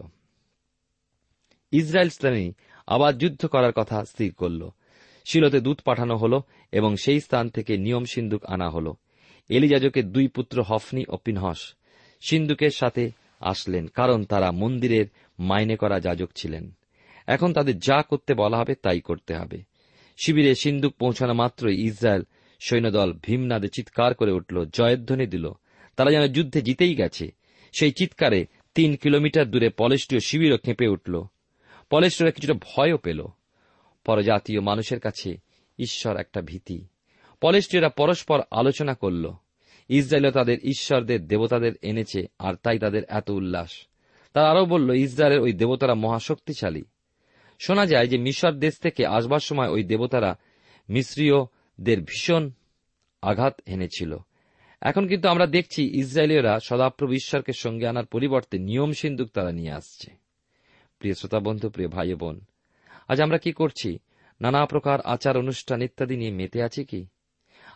ইসরায়েল 1.72 2.10
স্থানে 2.10 2.52
আবার 2.88 3.18
যুদ্ধ 3.18 3.46
করার 3.46 3.72
কথা 3.72 4.06
স্থির 4.06 4.34
করল। 4.34 4.70
শিলতে 5.26 5.60
দূত 5.62 5.82
পাঠানো 5.82 6.16
হল 6.16 6.42
এবং 6.72 6.96
সেই 6.96 7.20
স্থান 7.20 7.50
থেকে 7.50 7.78
নিয়ম 7.78 8.06
সিন্ধুক 8.06 8.46
আনা 8.46 8.70
হল। 8.70 8.94
এলিজাজকের 9.50 10.12
দুই 10.12 10.28
পুত্র 10.28 10.64
হফনি 10.68 11.04
ও 11.10 11.18
পিনহস 11.18 11.74
সিন্ধুকের 12.22 12.70
সাথে 12.70 13.12
আসলেন, 13.40 13.88
কারণ 13.88 14.24
তারা 14.24 14.52
মন্দিরের 14.52 15.06
মাইনে 15.40 15.76
করা 15.76 16.00
যাজক 16.00 16.30
ছিলেন। 16.36 16.72
এখন 17.28 17.54
তাদের 17.54 17.80
যা 17.80 18.02
করতে 18.02 18.34
বলা 18.34 18.58
হবে 18.58 18.76
তাই 18.76 19.00
করতে 19.00 19.36
হবে। 19.36 19.64
শিবিরে 20.18 20.56
সিন্ধুক 20.56 20.94
পৌঁছানো 20.94 21.34
মাত্রই 21.34 21.86
ইসরায়েল 21.86 22.24
সৈন্যদল 22.64 23.14
ভীমনাদে 23.14 23.68
চিৎকার 23.68 24.14
করে 24.14 24.32
উঠল, 24.32 24.66
জয়ধ্বনি 24.66 25.28
দিল। 25.28 25.52
তারা 25.96 26.12
যেন 26.12 26.28
যুদ্ধে 26.28 26.62
জিতেই 26.62 26.96
গেছে। 26.96 27.32
সেই 27.80 27.92
চিৎকারে 27.92 28.46
তিন 28.76 28.96
কিলোমিটার 28.96 29.52
দূরে 29.52 29.70
পলেষ্টীয় 29.70 30.20
শিবিরও 30.20 30.58
খেঁপে 30.58 30.88
উঠল। 30.88 31.24
পলেষ্টীয়রা 31.90 32.32
কিছুটা 32.32 32.54
ভয়ও 32.54 32.98
পেল। 32.98 33.26
পরজাতীয় 34.06 34.60
মানুষের 34.60 35.00
কাছে 35.00 35.38
ঈশ্বর 35.80 36.18
একটা 36.18 36.42
ভীতি। 36.42 36.86
পলেষ্টীয়রা 37.42 37.90
পরস্পর 37.90 38.42
আলোচনা 38.52 38.94
করল। 38.94 39.34
ইসরায়েলও 39.90 40.32
তাদের 40.32 40.58
ঈশ্বরদের 40.64 41.28
দেবতাদের 41.28 41.74
এনেছে, 41.82 42.26
আর 42.40 42.54
তাই 42.56 42.80
তাদের 42.80 43.04
এত 43.08 43.30
উল্লাস। 43.30 43.88
তারা 44.34 44.50
আরও 44.50 44.66
বলল, 44.66 44.94
ইসরায়েলের 44.94 45.42
ওই 45.42 45.54
দেবতারা 45.54 45.94
মহাশক্তিশালী। 45.94 46.84
শোনা 47.60 47.86
যায় 47.86 48.08
যে 48.08 48.18
মিশর 48.18 48.52
দেশ 48.52 48.78
থেকে 48.78 49.06
আসবার 49.06 49.40
সময় 49.40 49.70
ওই 49.70 49.84
দেবতারা 49.84 50.38
মিশ্রীয়দের 51.80 52.06
ভীষণ 52.06 52.52
আঘাত 53.22 53.62
এনেছিল। 53.66 54.18
এখন 54.82 55.08
কিন্তু 55.08 55.30
আমরা 55.30 55.46
দেখছি 55.46 56.00
ইসরায়েলীয়রা 56.00 56.60
সদাপ্রভু 56.60 57.14
ঈশ্বরকে 57.14 57.54
সঙ্গে 57.54 57.88
আনার 57.88 58.06
পরিবর্তে 58.06 58.60
নিয়ম 58.60 58.92
সিন্ধুক 58.92 59.30
তারা 59.30 59.52
নিয়ে 59.52 59.72
আসছে। 59.72 60.12
প্রিয় 61.00 61.14
শ্রোতা 61.14 61.40
বন্ধু 61.40 61.70
প্রিয় 61.70 61.90
ভাই 61.90 62.14
বোন, 62.14 62.42
আজ 63.08 63.22
আমরা 63.22 63.38
কি 63.38 63.52
করছি? 63.52 64.00
নানা 64.42 64.66
প্রকার 64.66 65.02
আচার 65.02 65.38
অনুষ্ঠান 65.38 65.82
ইত্যাদি 65.82 66.18
নিয়ে 66.18 66.32
মেতে 66.32 66.64
আছি 66.64 66.86
কি? 66.86 67.08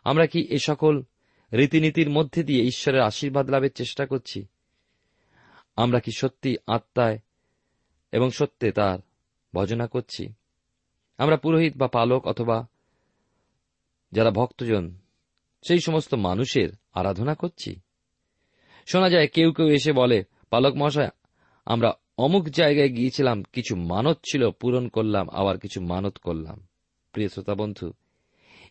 আমরা 0.03 0.27
কি 0.27 0.47
এ 0.49 0.57
সকল 0.57 1.03
রীতিনীতির 1.53 2.09
মধ্যে 2.09 2.43
দিয়ে 2.43 2.63
ঈশ্বরের 2.63 3.01
আশীর্বাদ 3.01 3.49
লাভের 3.49 3.73
চেষ্টা 3.73 4.05
করছি? 4.05 4.45
আমরা 5.75 5.99
কি 5.99 6.11
সত্যি 6.11 6.57
আত্মায় 6.67 7.19
এবং 8.11 8.29
সত্যে 8.29 8.71
তার 8.71 8.99
ভজনা 9.53 9.87
করছি? 9.87 10.33
আমরা 11.17 11.37
পুরোহিত 11.37 11.77
বা 11.77 11.87
পালক 11.87 12.27
অথবা 12.27 12.67
যারা 14.11 14.31
ভক্তজন, 14.31 14.97
সেই 15.67 15.79
সমস্ত 15.79 16.13
মানুষের 16.13 16.69
আরাধনা 16.93 17.35
করছি। 17.35 17.79
শোনা 18.87 19.09
যায়, 19.09 19.27
কেউ 19.27 19.51
কেউ 19.51 19.67
এসে 19.67 19.93
বলে, 19.93 20.23
পালক 20.49 20.75
মহাশয়, 20.75 21.09
আমরা 21.65 21.93
অমুক 22.17 22.49
জায়গায় 22.49 22.89
গিয়েছিলাম, 22.89 23.43
কিছু 23.43 23.75
মানত 23.75 24.17
ছিল, 24.31 24.51
পূরণ 24.51 24.87
করলাম, 24.87 25.29
আবার 25.29 25.59
কিছু 25.59 25.81
মানত 25.81 26.17
করলাম। 26.17 26.67
প্রিয় 27.11 27.29
শ্রোতা 27.29 27.55
বন্ধু, 27.55 27.93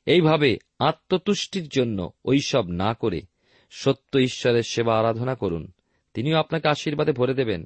এইভাবে 0.07 0.59
আত্মতুষ্টির 0.79 1.69
জন্য 1.69 2.11
ওইসব 2.25 2.67
না 2.67 2.95
করে 2.95 3.23
সত্য 3.71 4.19
ঈশ্বরের 4.19 4.63
সেবা 4.63 4.99
আরাধনা 4.99 5.35
করুন। 5.35 5.73
তিনিও 6.15 6.39
আপনাকে 6.39 6.69
আশীর্বাদে 6.69 7.13
ভরে 7.13 7.35
দেবেন। 7.35 7.65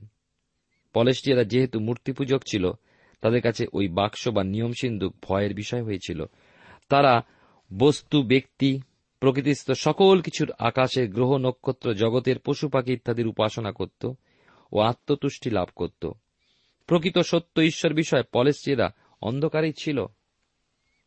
পলেস্টিয়ারা 0.92 1.44
যেহেতু 1.44 1.80
মূর্তি 1.80 2.12
পূজক 2.12 2.42
ছিল, 2.46 2.70
তাদের 3.20 3.42
কাছে 3.42 3.66
ওই 3.72 3.88
বাক্স 3.88 4.28
বা 4.28 4.44
নিয়ম 4.44 4.72
সিন্ধুক 4.80 5.14
ভয়ের 5.22 5.54
বিষয় 5.54 5.82
হয়েছিল। 5.82 6.24
তারা 6.88 7.22
বস্তু, 7.78 8.22
ব্যক্তি, 8.22 8.80
প্রকৃতিস্থ 9.20 9.70
সকল 9.70 10.20
কিছুর 10.20 10.52
আকাশে 10.58 11.08
গ্রহ, 11.08 11.36
নক্ষত্র, 11.36 11.94
জগতের 11.94 12.38
পশু 12.38 12.68
পাখি 12.68 12.92
ইত্যাদির 12.92 13.26
উপাসনা 13.26 13.72
করত 13.72 14.12
ও 14.72 14.80
আত্মতুষ্টি 14.80 15.50
লাভ 15.50 15.68
করত। 15.76 16.10
প্রকৃত 16.86 17.18
সত্য 17.18 17.60
ঈশ্বর 17.60 17.92
বিষয়ে 17.92 18.22
পলেস্টিয়ারা 18.32 18.90
অন্ধকারেই 19.22 19.72
ছিল। 19.78 20.06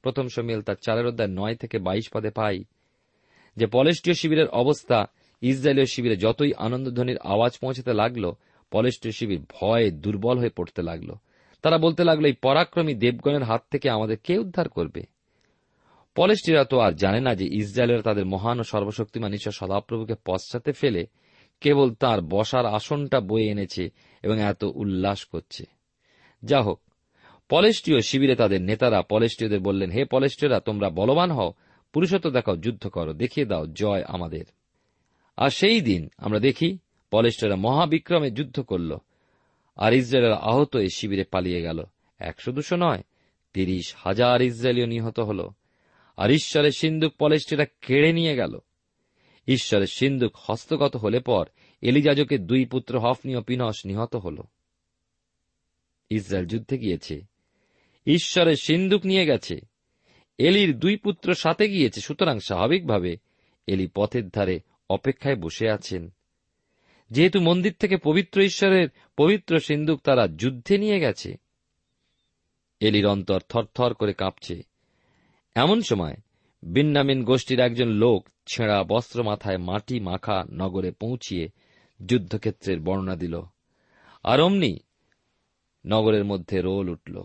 প্রথম 0.01 0.27
সমিয়েল 0.27 0.61
তার 0.61 0.75
চারের 0.85 1.05
অধ্যায় 1.05 1.29
নয় 1.29 1.55
থেকে 1.55 1.79
বাইশ 1.79 2.09
পদে 2.13 2.29
পাই 2.29 2.63
যে 3.57 3.65
পলেস্টীয় 3.65 4.15
শিবিরের 4.15 4.47
অবস্থা, 4.47 5.05
ইসরায়েলীয় 5.41 5.85
শিবিরে 5.85 6.17
যতই 6.17 6.53
আনন্দধ্বনির 6.57 7.17
আওয়াজ 7.17 7.59
পৌঁছাতে 7.59 7.93
লাগল, 7.93 8.31
পলেস্টীয় 8.71 9.11
শিবির 9.11 9.39
ভয়ে 9.39 9.91
দুর্বল 9.91 10.39
হয়ে 10.39 10.49
পড়তে 10.49 10.81
লাগল। 10.81 11.11
তারা 11.61 11.77
বলতে 11.77 12.03
লাগল, 12.03 12.25
এই 12.25 12.33
পরাক্রমী 12.33 12.93
দেবগণের 12.93 13.43
হাত 13.43 13.61
থেকে 13.71 13.89
আমাদের 13.89 14.17
কে 14.17 14.37
উদ্ধার 14.37 14.69
করবে। 14.69 15.12
পলেস্টিরা 16.15 16.63
তো 16.63 16.79
আর 16.79 16.91
জানে 16.91 17.19
না 17.19 17.35
যে 17.35 17.45
ইসরায়েলের 17.45 18.01
তাদের 18.01 18.25
মহান 18.25 18.59
ও 18.59 18.63
সর্বশক্তিমান 18.63 19.33
ঈশ্বর 19.33 19.53
সদাপ্রভুকে 19.53 20.13
পশ্চাতে 20.25 20.71
ফেলে 20.71 21.07
কেবল 21.61 21.93
তার 21.93 22.21
বসার 22.21 22.65
আসনটা 22.65 23.19
বয়ে 23.19 23.49
এনেছে 23.49 23.89
এবং 24.23 24.41
এত 24.41 24.63
উল্লাস 24.63 25.25
করছে। 25.25 25.63
যা 26.43 26.61
হোক, 26.61 26.81
পলেস্টীয় 27.49 28.01
শিবিরে 28.01 28.35
তাদের 28.35 28.61
নেতারা 28.61 29.01
পলেস্টীয়দের 29.01 29.59
বললেন, 29.59 29.91
হে 29.91 30.05
পলেস্টীয়রা, 30.05 30.59
তোমরা 30.59 30.89
বলবান 30.89 31.31
হও, 31.31 31.53
পুরুষত্ব 31.93 32.29
দেখাও, 32.29 32.57
যুদ্ধ 32.57 32.87
করো, 32.87 33.13
দেখিয়ে 33.13 33.45
দাও 33.45 33.67
জয় 33.67 34.03
আমাদের। 34.07 34.45
আর 35.37 35.49
সেই 35.49 35.81
দিন 35.81 36.09
আমরা 36.17 36.39
দেখি 36.39 36.77
পলেস্টীয়রা 37.11 37.55
মহাবিক্রমে 37.55 38.31
যুদ্ধ 38.31 38.59
করল, 38.59 38.97
আর 39.75 39.93
ইসরায়েলের 39.93 40.33
আহত 40.33 40.75
এই 40.75 40.89
শিবিরে 40.95 41.23
পালিয়ে 41.23 41.61
গেল। 41.61 41.83
একশো 42.19 42.51
দুশো 42.51 42.75
নয়, 42.75 43.03
তিরিশ 43.53 43.95
হাজার 43.97 44.41
ইসরায়েলীয় 44.41 44.87
নিহত 44.87 45.19
হল। 45.19 45.49
আর 46.17 46.31
ঈশ্বরের 46.31 46.71
সিন্ধুক 46.71 47.13
পলেস্টীয়রা 47.19 47.65
কেড়ে 47.81 48.13
নিয়ে 48.13 48.35
গেল। 48.35 48.59
ঈশ্বরের 49.47 49.87
সিন্ধুক 49.87 50.31
হস্তগত 50.35 50.95
হলে 50.95 51.19
পর 51.19 51.45
এলিজাজকের 51.81 52.47
দুই 52.47 52.65
পুত্র 52.65 52.99
হফনি 52.99 53.35
ও 53.35 53.41
পিনস 53.41 53.85
নিহত 53.85 54.15
হল। 54.15 54.41
ইসরায়েল 56.09 56.47
যুদ্ধে 56.47 56.77
গিয়েছে। 56.77 57.21
ঈশ্বরের 58.05 58.55
সিন্ধুক 58.55 59.05
নিয়ে 59.05 59.25
গেছে। 59.25 59.59
এলির 60.37 60.79
দুই 60.79 60.97
পুত্র 60.97 61.33
সাথে 61.33 61.69
গিয়েছে, 61.69 62.01
সুতরাং 62.01 62.39
স্বাভাবিকভাবে 62.39 63.17
এলি 63.67 63.87
পথের 63.95 64.29
ধারে 64.29 64.59
অপেক্ষায় 64.89 65.35
বসে 65.35 65.69
আছেন। 65.69 66.13
যেহেতু 67.11 67.41
মন্দির 67.41 67.73
থেকে 67.73 67.97
পবিত্র 67.97 68.41
ঈশ্বরের 68.41 68.89
পবিত্র 69.17 69.59
সিন্ধুক 69.59 70.01
তারা 70.01 70.27
যুদ্ধে 70.27 70.77
নিয়ে 70.77 70.99
গেছে। 70.99 71.37
এলির 72.79 73.07
অন্তর 73.07 73.39
থরথর 73.49 73.93
করে 73.93 74.13
কাঁপছে। 74.13 74.72
এমন 75.55 75.81
সময় 75.81 76.15
বিন্নামিন 76.63 77.23
গোষ্ঠীর 77.23 77.59
একজন 77.59 77.87
লোক 77.87 78.29
ছেঁড়া 78.45 78.83
বস্ত্র 78.83 79.23
মাথায় 79.23 79.57
মাটি 79.57 79.99
মাখা 79.99 80.45
নগরে 80.51 80.91
পৌঁছিয়ে 80.91 81.49
যুদ্ধক্ষেত্রের 82.05 82.79
বর্ণনা 82.79 83.15
দিল। 83.15 83.41
আর 84.23 84.41
অমনি 84.41 84.79
নগরের 85.85 86.25
মধ্যে 86.25 86.61
রোল 86.61 86.89
উঠল, 86.89 87.23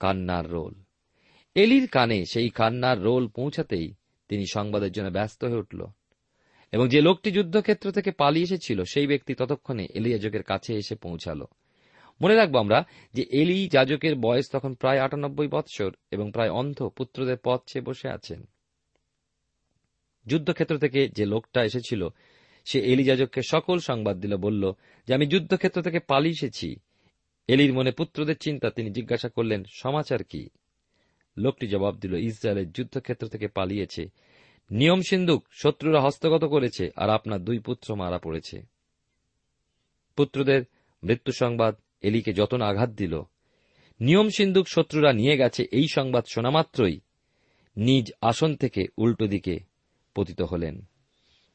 কান্নার 0.00 0.50
রোল। 0.50 0.74
এলির 1.54 1.88
কানে 1.88 2.24
সেই 2.24 2.48
কান্নার 2.48 3.02
রোল 3.02 3.28
পৌঁছাতেই 3.28 3.94
তিনি 4.28 4.44
সংবাদের 4.52 4.92
জন্য 4.92 5.08
ব্যস্ত 5.08 5.44
হয়ে 5.44 5.58
উঠল 5.58 5.86
এবং 6.72 6.88
যে 6.88 7.00
লোকটি 7.00 7.30
যুদ্ধক্ষেত্র 7.30 7.92
থেকে 7.92 8.10
পালিয়ে 8.10 8.44
এসেছিল, 8.44 8.82
সেই 8.84 9.06
ব্যক্তি 9.06 9.34
ততক্ষণে 9.34 9.86
এলি 9.94 10.10
যাজকের 10.10 10.42
কাছে 10.42 10.74
এসে 10.74 10.94
পৌঁছাল। 10.94 11.44
মনে 12.22 12.34
রাখব 12.34 12.56
আমরা 12.56 12.84
যে 13.14 13.22
এলি 13.30 13.68
যাজকের 13.68 14.14
বয়স 14.16 14.50
তখন 14.50 14.74
প্রায় 14.74 14.98
আটানব্বই 14.98 15.48
বৎসর 15.48 15.90
এবং 16.10 16.32
প্রায় 16.32 16.50
অন্ধ 16.50 16.88
পুত্রদের 16.88 17.36
পথ 17.44 17.60
চেয়ে 17.66 17.84
বসে 17.84 18.08
আছেন। 18.08 18.46
যুদ্ধক্ষেত্র 20.26 20.78
থেকে 20.78 21.08
যে 21.08 21.24
লোকটা 21.26 21.64
এসেছিল, 21.64 22.08
সে 22.64 22.78
এলি 22.80 23.04
যাজককে 23.04 23.42
সকল 23.42 23.78
সংবাদ 23.78 24.16
দিল, 24.20 24.36
বলল 24.36 24.72
যে 25.06 25.14
আমি 25.14 25.26
যুদ্ধক্ষেত্র 25.26 25.82
থেকে 25.82 25.98
পালিয়ে 25.98 26.32
এসেছি। 26.32 26.76
এলির 27.48 27.72
মনে 27.72 27.90
পুত্রদের 27.90 28.36
চিন্তা, 28.36 28.70
তিনি 28.70 28.90
জিজ্ঞাসা 28.90 29.28
করলেন, 29.28 29.64
সমাচার 29.72 30.24
কি? 30.24 30.48
লোকটি 31.36 31.66
জবাব 31.66 31.94
দিল, 31.96 32.14
ইসরায়েলের 32.14 32.72
যুদ্ধক্ষেত্র 32.72 33.26
থেকে 33.28 33.48
পালিয়েছে। 33.48 34.10
নিয়ম 34.70 35.00
সিন্ধুক, 35.00 35.48
শত্রুরা 35.52 36.00
হস্তগত 36.00 36.44
করেছে 36.44 36.90
আর 36.96 37.10
আপনার 37.10 37.44
দুই 37.44 37.58
পুত্র 37.58 37.94
মারা 37.94 38.18
পড়েছে। 38.18 38.62
পুত্রদের 40.16 40.62
মৃত্যু 41.02 41.32
সংবাদ 41.32 41.74
এলিকে 42.02 42.32
যত 42.32 42.54
না 42.54 42.66
আঘাত 42.66 42.90
দিল। 42.90 43.22
নিয়ম 44.00 44.28
সিন্ধুক 44.28 44.68
শত্রুরা 44.68 45.12
নিয়ে 45.12 45.36
গেছে 45.36 45.64
এই 45.72 45.86
সংবাদ 45.88 46.24
শোনামাত্রই 46.34 47.00
নিজ 47.76 48.12
আসন 48.20 48.56
থেকে 48.56 48.86
উল্টো 48.98 49.26
দিকে 49.26 49.60
পতিত 50.14 50.42
হলেন। 50.42 50.84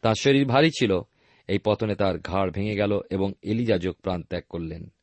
তার 0.02 0.16
শরীর 0.16 0.46
ভারী 0.46 0.70
ছিল, 0.70 1.02
এই 1.48 1.60
পতনে 1.66 1.96
তার 1.96 2.20
ঘাড় 2.20 2.52
ভেঙে 2.52 2.76
গেল 2.76 3.02
এবং 3.10 3.34
এলি 3.42 3.66
যাজক 3.66 3.96
প্রাণ 4.02 4.22
ত্যাগ 4.22 4.44
করলেন। 4.50 4.94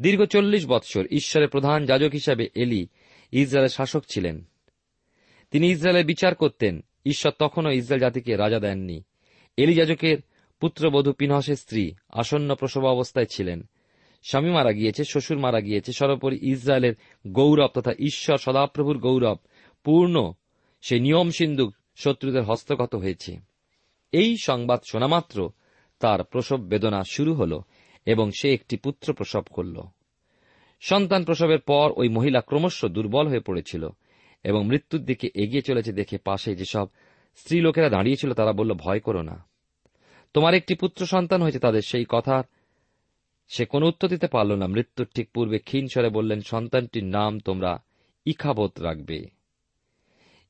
দীর্ঘ 0.00 0.24
চল্লিশ 0.24 0.66
বৎসর 0.66 1.06
ঈশ্বরের 1.10 1.48
প্রধান 1.48 1.84
যাজক 1.84 2.10
হিসাবে 2.12 2.48
এলি 2.54 2.86
ইসরায়েলের 3.32 3.68
শাসক 3.68 4.02
ছিলেন। 4.12 4.44
তিনি 5.50 5.70
ইসরায়েলের 5.70 6.06
বিচার 6.06 6.34
করতেন, 6.34 6.84
ঈশ্বর 7.06 7.32
তখনও 7.38 7.70
ইসরায়েল 7.70 8.00
জাতিকে 8.00 8.36
রাজা 8.36 8.58
দেননি। 8.60 9.02
এলি 9.56 9.74
যাজকের 9.74 10.18
পুত্রবধূ 10.60 11.12
পিনহসের 11.12 11.56
স্ত্রী 11.56 11.92
আসন্ন 12.08 12.54
প্রসব 12.54 12.84
অবস্থায় 12.84 13.26
ছিলেন। 13.26 13.62
স্বামী 14.24 14.50
মারা 14.50 14.72
গিয়েছে, 14.72 15.04
শ্বশুর 15.04 15.38
মারা 15.38 15.60
গিয়েছে, 15.60 15.92
সর্বোপরি 15.92 16.38
ইসরায়েলের 16.42 16.94
গৌরব 17.26 17.66
তথা 17.66 17.92
ঈশ্বর 17.98 18.38
সদাপ্রভুর 18.38 18.98
গৌরব 18.98 19.36
পূর্ণ। 19.84 20.32
সে 20.82 21.00
নিয়ম 21.00 21.30
সিন্ধুক 21.30 21.74
শত্রুদের 21.96 22.42
হস্তগত 22.42 22.94
হয়েছে। 22.94 23.36
এই 24.12 24.36
সংবাদ 24.36 24.80
শোনামাত্র 24.90 25.50
তার 26.00 26.24
প্রসব 26.24 26.60
বেদনা 26.60 27.02
শুরু 27.10 27.34
হল 27.34 27.60
এবং 28.06 28.30
সে 28.40 28.54
একটি 28.54 28.76
পুত্র 28.76 29.12
প্রসব 29.12 29.42
করল। 29.50 29.82
সন্তান 30.80 31.24
প্রসবের 31.24 31.60
পর 31.60 31.92
ওই 31.96 32.08
মহিলা 32.08 32.40
ক্রমশ 32.40 32.84
দুর্বল 32.84 33.28
হয়ে 33.28 33.40
পড়েছিল 33.40 33.88
এবং 34.44 34.66
মৃত্যুর 34.66 35.04
দিকে 35.04 35.28
এগিয়ে 35.34 35.62
চলেছে 35.62 35.92
দেখে 35.92 36.18
পাশে 36.18 36.56
যেসব 36.56 36.86
স্ত্রী 37.36 37.60
লোকেরা 37.60 37.88
দাঁড়িয়েছিল 37.88 38.32
তারা 38.32 38.52
বলল, 38.52 38.72
ভয় 38.74 39.00
করো 39.00 39.22
না। 39.22 39.46
তোমার 40.34 40.54
একটি 40.54 40.74
পুত্র 40.74 41.06
সন্তান 41.06 41.42
হয়েছে, 41.42 41.58
তাদের 41.58 41.82
সেই 41.82 42.04
কথার 42.08 42.42
সে 43.54 43.64
কোনো 43.64 43.84
উত্তর 43.86 44.08
দিতে 44.08 44.26
পারল 44.26 44.52
না। 44.52 44.66
মৃত্যুর 44.66 45.06
ঠিক 45.14 45.28
পূর্বে 45.34 45.58
ক্ষীণ 45.58 45.86
স্বরে 45.86 46.08
বললেন, 46.08 46.40
সন্তানটির 46.40 47.04
নাম 47.04 47.32
তোমরা 47.38 47.72
ইখাবত 48.26 48.72
রাখবে। 48.80 49.18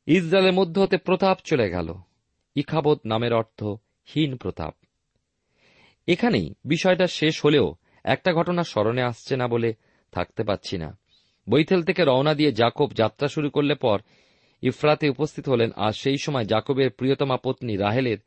ইসরায়েলের 0.07 0.53
মধ্য 0.53 0.81
হতে 0.81 0.97
প্রতাপ 0.97 1.38
চলে 1.45 1.67
গেল। 1.71 1.88
ইখাবত 2.57 3.01
নামের 3.07 3.33
অর্থ 3.33 3.61
হীন 4.09 4.37
প্রতাপ। 4.37 4.75
এখানেই 6.07 6.55
বিষয়টা 6.64 7.07
শেষ 7.07 7.35
হলেও 7.45 7.67
একটা 8.05 8.31
ঘটনা 8.33 8.62
স্মরণে 8.62 9.03
আসছে 9.03 9.37
না 9.37 9.47
বলে 9.49 9.71
থাকতে 10.12 10.43
পাচ্ছি 10.43 10.77
না। 10.79 10.88
বৈথেল 11.47 11.83
থেকে 11.83 12.03
রওনা 12.05 12.35
দিয়ে 12.35 12.53
জাকব 12.53 12.88
যাত্রা 12.93 13.29
শুরু 13.29 13.49
করলে 13.51 13.75
পর 13.75 13.99
ইফরাতে 14.62 15.07
উপস্থিত 15.09 15.49
হলেন, 15.49 15.71
আর 15.77 15.93
সেই 15.93 16.19
সময় 16.19 16.45
জাকবের 16.45 16.90
প্রিয়তমা 16.90 17.37
পত্নী 17.37 17.75
রাহেলের 17.77 18.19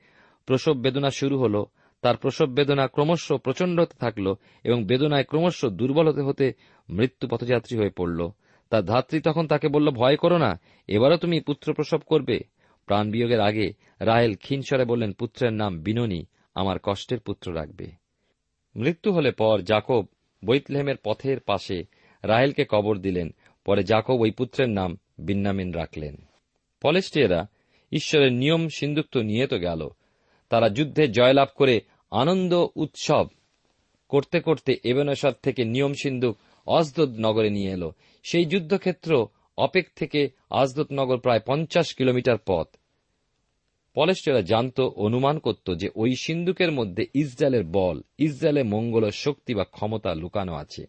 প্রসব 0.48 0.76
বেদনা 0.78 1.10
শুরু 1.10 1.36
হল 1.40 1.56
তার 2.02 2.18
প্রসব 2.18 2.46
বেদনা 2.46 2.88
ক্রমশ 2.88 3.32
প্রচণ্ড 3.34 3.80
হতে 3.80 3.98
থাকল 4.00 4.36
এবং 4.64 4.84
বেদনায় 4.84 5.24
ক্রমশ 5.24 5.66
দুর্বল 5.66 6.08
হতে 6.08 6.22
হতে 6.22 6.54
মৃত্যু 6.90 7.28
পথযাত্রী 7.28 7.78
হয়ে 7.78 7.90
পড়ল। 7.90 8.30
তার 8.70 8.86
ধাত্রী 8.86 9.20
তখন 9.20 9.48
তাকে 9.48 9.68
বলল, 9.68 9.90
ভয় 9.90 10.16
করো 10.16 10.38
না, 10.38 10.60
এবারও 10.88 11.18
তুমি 11.18 11.40
পুত্র 11.40 11.74
প্রসব 11.74 11.98
করবে? 11.98 12.40
প্রাণ 12.86 13.12
বিয়োগের 13.12 13.40
আগে 13.40 13.74
রাহেল 14.00 14.36
ক্ষীণস্বরে 14.36 14.86
বললেন, 14.86 15.14
পুত্রের 15.14 15.54
নাম 15.54 15.80
বিননী, 15.80 16.26
আমার 16.56 16.78
কষ্টের 16.84 17.20
পুত্র 17.20 17.56
রাখবে। 17.56 17.92
মৃত্যু 18.76 19.12
হলে 19.12 19.32
পর 19.32 19.62
জাকব 19.62 20.06
বৈতলেহেমের 20.46 20.96
পথের 21.04 21.40
পাশে 21.40 21.84
রাহেলকে 22.24 22.66
কবর 22.70 22.98
দিলেন। 22.98 23.30
পরে 23.66 23.84
জাকব 23.84 24.22
ওই 24.22 24.32
পুত্রের 24.32 24.70
নাম 24.70 24.98
বিন্নামিন 25.18 25.72
রাখলেন। 25.74 26.16
পলেস্টিয়েরা 26.82 27.48
ঈশ্বরের 27.92 28.34
নিয়ম 28.34 28.68
সিন্ধুক্ত 28.68 29.18
নিয়ে 29.18 29.48
তো 29.48 29.58
গেল। 29.58 29.90
তারা 30.50 30.70
যুদ্ধে 30.70 31.08
জয়লাভ 31.08 31.48
করে 31.56 31.82
আনন্দ 32.12 32.68
উৎসব 32.76 33.28
করতে 34.10 34.40
করতে 34.40 34.80
এবেনসার 34.84 35.34
থেকে 35.44 35.66
নিয়ম 35.66 35.94
সিন্ধুক 35.94 36.38
অজদদ 36.66 37.16
নগরে 37.20 37.50
নিয়ে 37.50 37.72
এলো। 37.72 37.92
সেই 38.24 38.46
যুদ্ধক্ষেত্র 38.46 39.28
অপেক 39.58 39.88
থেকে 39.96 40.30
আজদত 40.50 40.88
নগর 40.92 41.18
প্রায় 41.18 41.40
পঞ্চাশ 41.46 41.96
কিলোমিটার 41.96 42.38
পথ। 42.46 42.68
পলেস্টেরা 43.94 44.42
জানত, 44.42 44.80
অনুমান 44.80 45.40
করত 45.40 45.76
যে 45.76 45.90
ওই 45.96 46.16
সিন্ধুকের 46.16 46.72
মধ্যে 46.72 47.06
ইসরায়েলের 47.14 47.64
বল 47.64 48.02
ইসরায়েলের 48.18 48.66
মঙ্গল 48.66 49.10
শক্তি 49.10 49.56
বা 49.56 49.64
ক্ষমতা 49.64 50.16
লুকানো 50.16 50.54
আছে। 50.54 50.86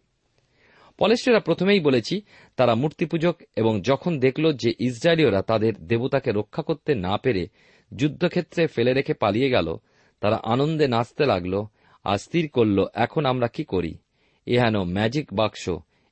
পলেস্টেরা 0.97 1.39
প্রথমেই 1.39 1.79
বলেছি, 1.79 2.21
তারা 2.55 2.75
মূর্তিপূজক 2.75 3.41
এবং 3.55 3.81
যখন 3.81 4.19
দেখল 4.19 4.53
যে 4.53 4.73
ইসরায়েলীয়রা 4.79 5.41
তাদের 5.41 5.73
দেবতাকে 5.87 6.31
রক্ষা 6.31 6.61
করতে 6.61 6.95
না 6.95 7.17
পেরে 7.17 7.47
যুদ্ধক্ষেত্রে 7.95 8.67
ফেলে 8.67 8.93
রেখে 8.93 9.13
পালিয়ে 9.13 9.49
গেল, 9.49 9.75
তারা 10.19 10.39
আনন্দে 10.43 10.87
নাচতে 10.87 11.25
লাগল 11.25 11.65
আর 12.03 12.17
স্থির 12.17 12.49
করল, 12.49 12.85
এখন 12.93 13.25
আমরা 13.25 13.47
কি 13.47 13.63
করি? 13.63 13.97
এহেন 14.45 14.83
ম্যাজিক 14.83 15.33
বাক্স, 15.33 15.69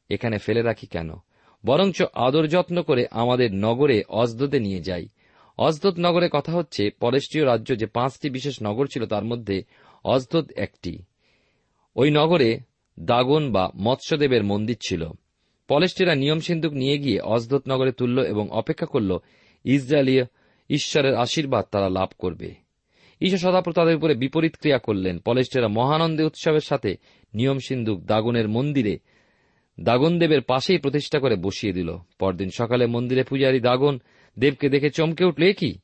এখানে 0.10 0.38
ফেলে 0.38 0.62
রাখি 0.62 0.88
কেন? 0.88 1.12
বরঞ্চ 1.66 2.04
আদর 2.14 2.48
যত্ন 2.48 2.84
করে 2.84 3.08
আমাদের 3.12 3.54
নগরে 3.54 4.04
অজদতে 4.10 4.60
নিয়ে 4.60 4.80
যাই। 4.80 5.08
অজদত 5.58 5.94
নগরে 6.00 6.30
কথা 6.32 6.52
হচ্ছে 6.52 6.90
পলেষ্টীয় 7.00 7.46
রাজ্য 7.46 7.78
যে 7.78 7.86
পাঁচটি 7.86 8.30
বিশেষ 8.30 8.62
নগর 8.64 8.86
ছিল 8.86 9.06
তার 9.06 9.26
মধ্যে 9.26 9.64
অজদত 10.04 10.52
একটি। 10.56 11.00
ওই 11.96 12.12
নগরে 12.12 12.60
দাগন 13.00 13.52
বা 13.52 13.72
মৎস্যদেবের 13.76 14.44
মন্দির 14.44 14.78
ছিল। 14.88 15.10
পলেস্টিরা 15.68 16.16
নিয়ম 16.16 16.40
সিন্ধুক 16.40 16.74
নিয়ে 16.74 16.98
গিয়ে 16.98 17.20
অজদত 17.20 17.62
নগরে 17.70 17.92
তুলল 17.92 18.24
এবং 18.24 18.50
অপেক্ষা 18.50 18.86
করল 18.86 19.18
ইসরায়েলীয় 19.66 20.24
ঈশ্বরের 20.70 21.16
আশীর্বাদ 21.16 21.66
তারা 21.72 21.90
লাভ 21.90 22.10
করবে। 22.18 22.54
ঈশ্বর 23.22 23.40
সদাপ্র 23.40 23.74
তাদের 23.74 23.96
উপরে 23.96 24.14
বিপরীত 24.14 24.56
ক্রিয়া 24.56 24.78
করলেন। 24.78 25.20
পলেস্টেরা 25.20 25.68
মহানন্দে 25.68 26.24
উৎসবের 26.24 26.60
সাথে 26.60 26.98
নিয়ম 27.34 27.58
সিন্ধুক 27.68 28.06
দাগনের 28.06 28.50
মন্দিরে 28.50 29.00
দাগনদেবের 29.80 30.42
পাশেই 30.42 30.78
প্রতিষ্ঠা 30.78 31.20
করে 31.20 31.36
বসিয়ে 31.36 31.74
দিল। 31.74 31.98
পরদিন 32.20 32.50
সকালে 32.50 32.86
মন্দিরে 32.86 33.24
পূজারী 33.24 33.60
দাগন 33.60 34.00
দেবকে 34.40 34.70
দেখে 34.70 34.90
চমকে 34.90 35.26
উঠল 35.26 35.54
কি? 35.54 35.78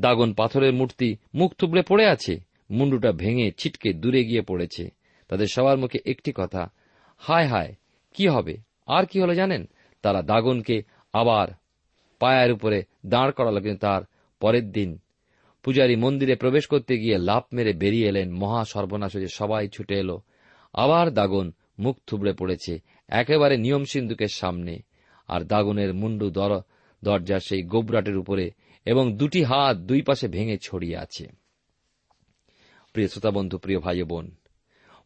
দাগন 0.00 0.32
পাথরের 0.32 0.72
মূর্তি 0.72 1.16
মুখ 1.34 1.54
থুবড়ে 1.54 1.82
পড়ে 1.82 2.06
আছে। 2.06 2.40
মুন্ডুটা 2.70 3.12
ভেঙে 3.12 3.52
ছিটকে 3.58 3.92
দূরে 3.92 4.24
গিয়ে 4.24 4.42
পড়েছে। 4.42 4.88
তাদের 5.28 5.46
সবার 5.46 5.78
মুখে 5.78 5.98
একটি 6.06 6.32
কথা, 6.34 6.70
হায় 7.18 7.46
হায়, 7.46 7.74
কি 8.14 8.28
হবে? 8.28 8.56
আর 8.86 9.06
কি 9.06 9.20
হলো 9.20 9.34
জানেন? 9.34 9.68
তারা 10.02 10.22
দাগনকে 10.22 10.82
আবার 11.12 11.48
পায়ের 12.18 12.52
উপরে 12.52 12.82
দাঁড় 13.06 13.32
করালো, 13.32 13.60
কিন্তু 13.60 13.78
তার 13.78 14.02
পরের 14.44 14.66
দিন 14.72 14.90
পূজারী 15.62 15.96
মন্দিরে 15.96 16.34
প্রবেশ 16.36 16.64
করতে 16.66 16.92
গিয়ে 16.98 17.16
লাভ 17.18 17.42
মেরে 17.52 17.72
বেরিয়ে 17.72 18.08
এলেন 18.08 18.28
মহা 18.32 18.62
সর্বনাশ 18.64 19.12
হয়ে 19.16 19.28
সবাই 19.28 19.68
ছুটে 19.68 19.94
এলো। 19.94 20.16
আবার 20.72 21.06
দাগন 21.10 21.46
মুখ 21.78 21.94
থুবড়ে 22.06 22.32
পড়েছে, 22.32 22.74
একেবারে 23.08 23.54
নিয়ম 23.56 23.84
সিন্ধুকের 23.84 24.32
সামনে। 24.32 24.74
আর 25.28 25.40
দাগনের 25.44 25.90
মুন্ডু 25.94 26.30
দর, 26.30 26.52
দরজার 27.02 27.40
সেই 27.40 27.62
গোবরাটের 27.62 28.16
উপরে 28.16 28.46
এবং 28.84 29.04
দুটি 29.16 29.40
হাত 29.42 29.76
দুই 29.88 30.00
পাশে 30.02 30.26
ভেঙে 30.28 30.56
ছড়িয়ে 30.62 30.96
আছে। 30.96 31.24
প্রিয় 32.92 33.08
শ্রোতা 33.08 33.30
বন্ধু 33.30 33.56
প্রিয় 33.58 33.80
ভাই 33.80 34.02
বোন, 34.02 34.26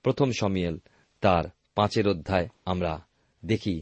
প্রথম 0.03 0.29
সমিয়েল 0.39 0.77
তার 1.23 1.45
পাঁচের 1.75 2.07
অধ্যায় 2.09 2.49
আমরা 2.65 2.93
দেখি। 3.43 3.77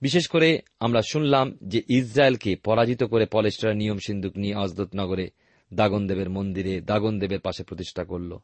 বিশেষ 0.00 0.28
করে 0.28 0.60
আমরা 0.80 1.02
শুনলাম 1.02 1.58
যে 1.64 1.82
ইসরায়েলকে 1.88 2.56
পরাজিত 2.56 3.04
করে 3.04 3.26
পলেস্টার 3.26 3.76
নিয়ম 3.76 3.98
সিন্ধুক 4.06 4.36
নিয়ে 4.36 4.54
অজদত 4.54 4.88
নগরে 4.94 5.30
দাগনদেবের 5.74 6.30
মন্দিরে 6.30 6.80
দাগনদেবের 6.80 7.40
পাশে 7.40 7.64
প্রতিষ্ঠা 7.64 8.04
করল। 8.04 8.38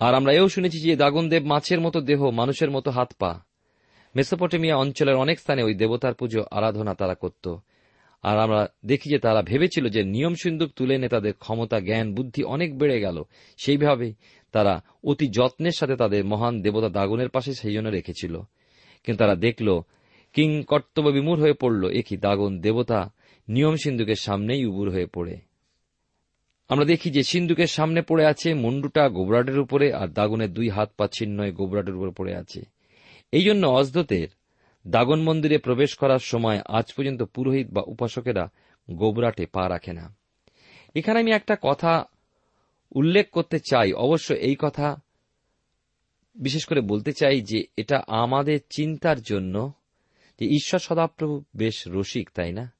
আর 0.00 0.14
আমরা 0.14 0.32
এও 0.32 0.48
শুনেছি 0.48 0.80
যে 0.80 0.96
দাগনদেব 0.96 1.46
মাছের 1.46 1.80
মতো 1.80 2.00
দেহ, 2.00 2.30
মানুষের 2.30 2.70
মতো 2.70 2.90
হাত 2.90 3.12
পা। 3.18 3.40
মেসোপটেমিয়া 4.16 4.76
অঞ্চলের 4.76 5.14
অনেক 5.14 5.40
স্থানে 5.40 5.62
ওই 5.62 5.74
দেবতার 5.74 6.14
পুজো 6.14 6.44
আরাধনা 6.50 6.94
তারা 6.94 7.14
করত। 7.14 7.56
আর 8.22 8.38
আমরা 8.38 8.68
দেখি 8.86 9.10
যে 9.10 9.18
তারা 9.18 9.42
ভেবেছিল 9.42 9.88
যে 9.88 10.02
নিয়ম 10.02 10.34
সিন্ধুক 10.34 10.70
তুলে 10.76 10.94
এনে 10.94 11.08
তাদের 11.08 11.32
ক্ষমতা, 11.32 11.80
জ্ঞান, 11.80 12.14
বুদ্ধি 12.14 12.42
অনেক 12.42 12.78
বেড়ে 12.78 13.00
গেল। 13.00 13.22
সেইভাবে 13.56 14.14
তারা 14.52 14.84
অতি 15.04 15.28
যত্নের 15.28 15.72
সাথে 15.72 15.96
তাদের 15.96 16.24
মহান 16.24 16.62
দেবতা 16.62 16.88
দাগনের 16.88 17.28
পাশে 17.28 17.54
সেই 17.54 17.72
জন্য 17.72 17.88
রেখেছিল। 17.88 18.40
কিন্তু 19.04 19.18
তারা 19.18 19.34
দেখল 19.34 19.80
কিং 20.32 20.62
কর্তব্য 20.62 21.10
বিমূর 21.10 21.40
হয়ে 21.40 21.52
পড়ল 21.52 21.90
একই 21.90 22.16
দাগন 22.16 22.60
দেবতা 22.60 23.12
নিয়ম 23.48 23.76
সিন্ধুকের 23.76 24.14
সামনেই 24.14 24.64
উবুর 24.64 24.90
হয়ে 24.90 25.06
পড়ে। 25.06 25.38
আমরা 26.68 26.84
দেখি 26.84 27.10
যে 27.10 27.22
সিন্ধুকের 27.22 27.66
সামনে 27.66 28.02
পড়ে 28.02 28.26
আছে 28.26 28.54
মুন্ডুটা 28.54 29.08
গোবরাটের 29.08 29.58
উপরে 29.58 29.92
আর 29.92 30.08
দাগনের 30.08 30.52
দুই 30.52 30.68
হাত 30.68 30.90
পা 30.96 31.08
ছিন্ন 31.18 31.42
হয়ে 31.42 31.52
গোবরাটের 31.52 31.94
উপরে 31.94 32.10
পড়ে 32.10 32.36
আছে। 32.36 32.62
এই 33.32 33.42
জন্য 33.42 33.66
অজদতের 33.66 34.28
দাগন 34.86 35.22
মন্দিরে 35.22 35.58
প্রবেশ 35.58 35.94
করার 35.94 36.18
সময় 36.18 36.60
আজ 36.66 36.92
পর্যন্ত 36.94 37.22
পুরোহিত 37.22 37.70
বা 37.70 37.82
উপাসকেরা 37.86 38.50
গোবরাটে 38.90 39.46
পা 39.46 39.68
রাখে 39.68 39.92
না। 39.92 40.16
এখানে 40.94 41.20
আমি 41.20 41.30
একটা 41.30 41.56
কথা 41.62 42.04
উল্লেখ 42.94 43.30
করতে 43.30 43.58
চাই। 43.58 43.92
অবশ্য 43.92 44.34
এই 44.34 44.56
কথা 44.58 45.00
বিশেষ 46.34 46.64
করে 46.64 46.80
বলতে 46.80 47.12
চাই 47.12 47.40
যে 47.40 47.64
এটা 47.76 48.02
আমাদের 48.06 48.60
চিন্তার 48.76 49.20
জন্য 49.20 49.72
যে 50.40 50.46
ঈশ্বর 50.46 50.80
সদাপ্রভু 50.80 51.44
বেশ 51.56 51.88
রসিক, 51.88 52.30
তাই 52.34 52.52
না? 52.52 52.72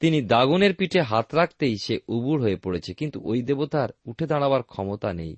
তিনি 0.00 0.22
দাগনের 0.22 0.74
পিঠে 0.74 1.00
হাত 1.00 1.34
রাখতেই 1.34 1.76
সে 1.82 1.98
উবুর 2.08 2.40
হয়ে 2.40 2.56
পড়েছে, 2.56 2.94
কিন্তু 2.94 3.20
ওই 3.24 3.42
দেবতার 3.42 3.88
উঠে 4.06 4.26
দাঁড়াবার 4.26 4.62
ক্ষমতা 4.62 5.12
নেই। 5.12 5.36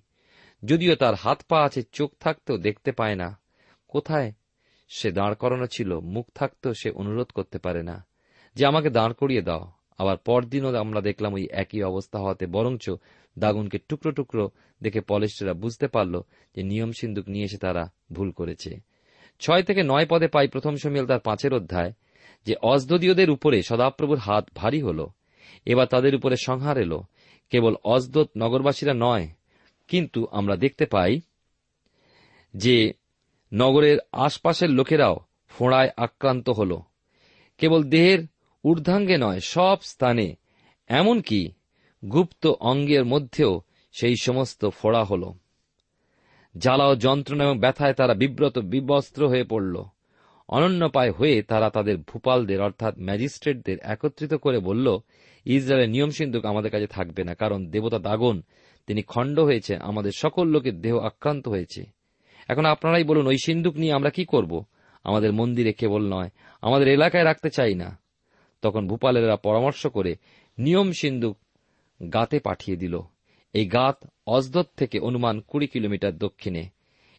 যদিও 0.65 0.95
তার 0.95 1.15
হাত 1.15 1.43
পা 1.49 1.65
আছে, 1.65 1.83
চোখ 1.93 2.13
থাকতেও 2.21 2.59
দেখতে 2.59 2.93
পায় 2.93 3.15
না। 3.15 3.39
কোথায়? 3.89 4.33
সে 4.89 5.13
দাঁড় 5.13 5.35
করানো 5.35 5.67
ছিল, 5.67 6.01
মুখ 6.01 6.29
থাকতেও 6.35 6.73
সে 6.75 6.91
অনুরোধ 6.91 7.27
করতে 7.27 7.59
পারে 7.59 7.83
না। 7.83 8.07
যে 8.55 8.67
আমাকে 8.67 8.91
দাঁড় 8.91 9.15
করিয়ে 9.15 9.43
দাও। 9.43 9.71
আবার 9.99 10.17
পরদিনও 10.17 10.77
আমরা 10.77 11.01
দেখলাম 11.01 11.35
ওই 11.35 11.49
একই 11.53 11.83
অবস্থা 11.83 12.19
হওয়াতে 12.19 12.47
বরঞ্চ 12.47 12.91
দাগুনকে 13.39 13.79
টুকরো 13.79 14.13
টুকরো 14.13 14.51
দেখে 14.83 15.01
পলেস্টেরা 15.01 15.55
বুঝতে 15.55 15.89
পারল 15.89 16.23
যে 16.57 16.63
নিয়ম 16.63 16.93
সিন্ধুক 16.93 17.29
নিয়ে 17.29 17.45
এসে 17.45 17.59
তারা 17.59 17.93
ভুল 18.13 18.31
করেছে। 18.31 18.94
ছয় 19.41 19.63
থেকে 19.63 19.83
নয় 19.83 20.07
পদে 20.07 20.29
পাই 20.29 20.49
প্রথম 20.49 20.77
সমিল 20.77 21.07
তার 21.07 21.21
পাঁচের 21.21 21.55
অধ্যায়, 21.55 21.93
যে 22.47 22.55
অজদদীয়দের 22.63 23.31
উপরে 23.31 23.63
সদাপ্রভুর 23.63 24.19
হাত 24.19 24.49
ভারী 24.55 24.83
হল, 24.83 25.07
এবার 25.67 25.87
তাদের 25.87 26.15
উপরে 26.15 26.37
সংহার 26.37 26.79
এলো, 26.79 27.03
কেবল 27.51 27.75
অজদত 27.85 28.31
নগরবাসীরা 28.37 28.95
নয়, 28.97 29.29
কিন্তু 29.89 30.27
আমরা 30.33 30.57
দেখতে 30.57 30.87
পাই 30.87 31.21
যে 32.57 32.93
নগরের 33.55 33.99
আশপাশের 34.13 34.71
লোকেরাও 34.71 35.17
ফোঁড়ায় 35.49 35.91
আক্রান্ত 35.97 36.51
হল। 36.51 36.79
কেবল 37.59 37.83
দেহের 37.83 38.19
ঊর্ধ্বাঙ্গে 38.65 39.17
নয়, 39.19 39.41
সব 39.41 39.77
স্থানে, 39.83 40.37
এমনকি 40.89 41.53
গুপ্ত 42.13 42.47
অঙ্গের 42.47 43.05
মধ্যেও 43.05 43.63
সেই 43.93 44.15
সমস্ত 44.23 44.69
ফোড়া 44.69 45.05
হল। 45.05 45.33
জ্বালা 46.59 46.87
ও 46.89 46.95
যন্ত্রণা 46.97 47.45
এবং 47.45 47.59
ব্যথায় 47.59 47.95
তারা 47.95 48.15
বিব্রত 48.15 48.59
বিবস্ত্র 48.59 49.29
হয়ে 49.29 49.45
পড়ল। 49.45 49.83
অনন্যপায় 50.49 51.11
হয়ে 51.11 51.43
তারা 51.43 51.71
তাদের 51.71 51.99
ভূপালদের 51.99 52.61
অর্থাৎ 52.61 52.99
ম্যাজিস্ট্রেটদের 52.99 53.79
একত্রিত 53.83 54.35
করে 54.35 54.59
বলল, 54.59 54.99
ইসরায়েলের 55.47 55.91
নিয়ম 55.91 56.11
সিন্ধুক 56.11 56.45
আমাদের 56.45 56.71
কাছে 56.71 56.87
থাকবে 56.87 57.25
না, 57.25 57.35
কারণ 57.35 57.67
দেবতা 57.67 57.99
দাগন, 57.99 58.43
তিনি 58.87 59.03
খণ্ড 59.03 59.41
হয়েছে, 59.41 59.77
আমাদের 59.77 60.13
সকল 60.17 60.47
লোকের 60.47 60.81
দেহ 60.81 60.99
আক্রান্ত 60.99 61.49
হয়েছে। 61.49 61.85
এখন 62.49 62.65
আপনারাই 62.65 63.05
বলুন, 63.05 63.27
ওই 63.27 63.39
সিন্ধুক 63.45 63.77
নিয়ে 63.77 63.93
আমরা 63.93 64.11
কি 64.11 64.25
করব? 64.25 64.65
আমাদের 65.05 65.33
মন্দিরে 65.33 65.73
কেবল 65.73 66.13
নয়, 66.13 66.31
আমাদের 66.63 66.89
এলাকায় 66.89 67.25
রাখতে 67.25 67.51
চাই 67.51 67.75
না। 67.75 67.99
তখন 68.63 68.89
ভূপালেরা 68.89 69.37
পরামর্শ 69.37 69.87
করে 69.87 70.17
নিয়ম 70.59 70.93
সিন্ধুক 70.93 71.39
গাতে 72.13 72.39
পাঠিয়ে 72.39 72.77
দিল। 72.77 73.01
এই 73.53 73.67
গাত 73.67 74.05
অজদত 74.27 74.67
থেকে 74.77 74.99
অনুমান 74.99 75.41
কুড়ি 75.41 75.67
কিলোমিটার 75.67 76.19
দক্ষিণে। 76.19 76.65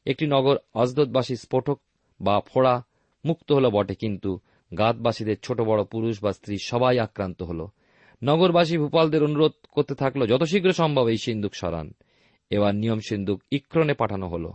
একটি 0.05 0.27
নগর 0.27 0.57
অজদতবাসী 0.73 1.35
স্ফোটক 1.35 1.79
বা 2.21 2.41
ফোড়া 2.53 2.83
মুক্ত 3.25 3.51
হল 3.51 3.69
বটে, 3.69 3.95
কিন্তু 3.95 4.39
গাতবাসীদের 4.77 5.35
ছোট 5.43 5.61
বড় 5.61 5.83
পুরুষ 5.83 6.23
বা 6.23 6.33
স্ত্রী 6.33 6.57
সবাই 6.63 6.99
আক্রান্ত 6.99 7.43
হল। 7.43 7.67
নগরবাসী 8.23 8.77
ভূপালদের 8.77 9.23
অনুরোধ 9.23 9.51
করতে 9.71 9.95
থাকল, 9.95 10.25
যত 10.25 10.43
শীঘ্র 10.43 10.73
সম্ভব 10.73 11.07
এই 11.07 11.17
সিন্ধুক 11.17 11.55
সরান। 11.55 11.93
এবার 12.49 12.75
নিয়ম 12.75 12.99
সিন্ধুক 12.99 13.41
ইক্রনে 13.51 13.93
পাঠানো 13.93 14.27
হল। 14.27 14.51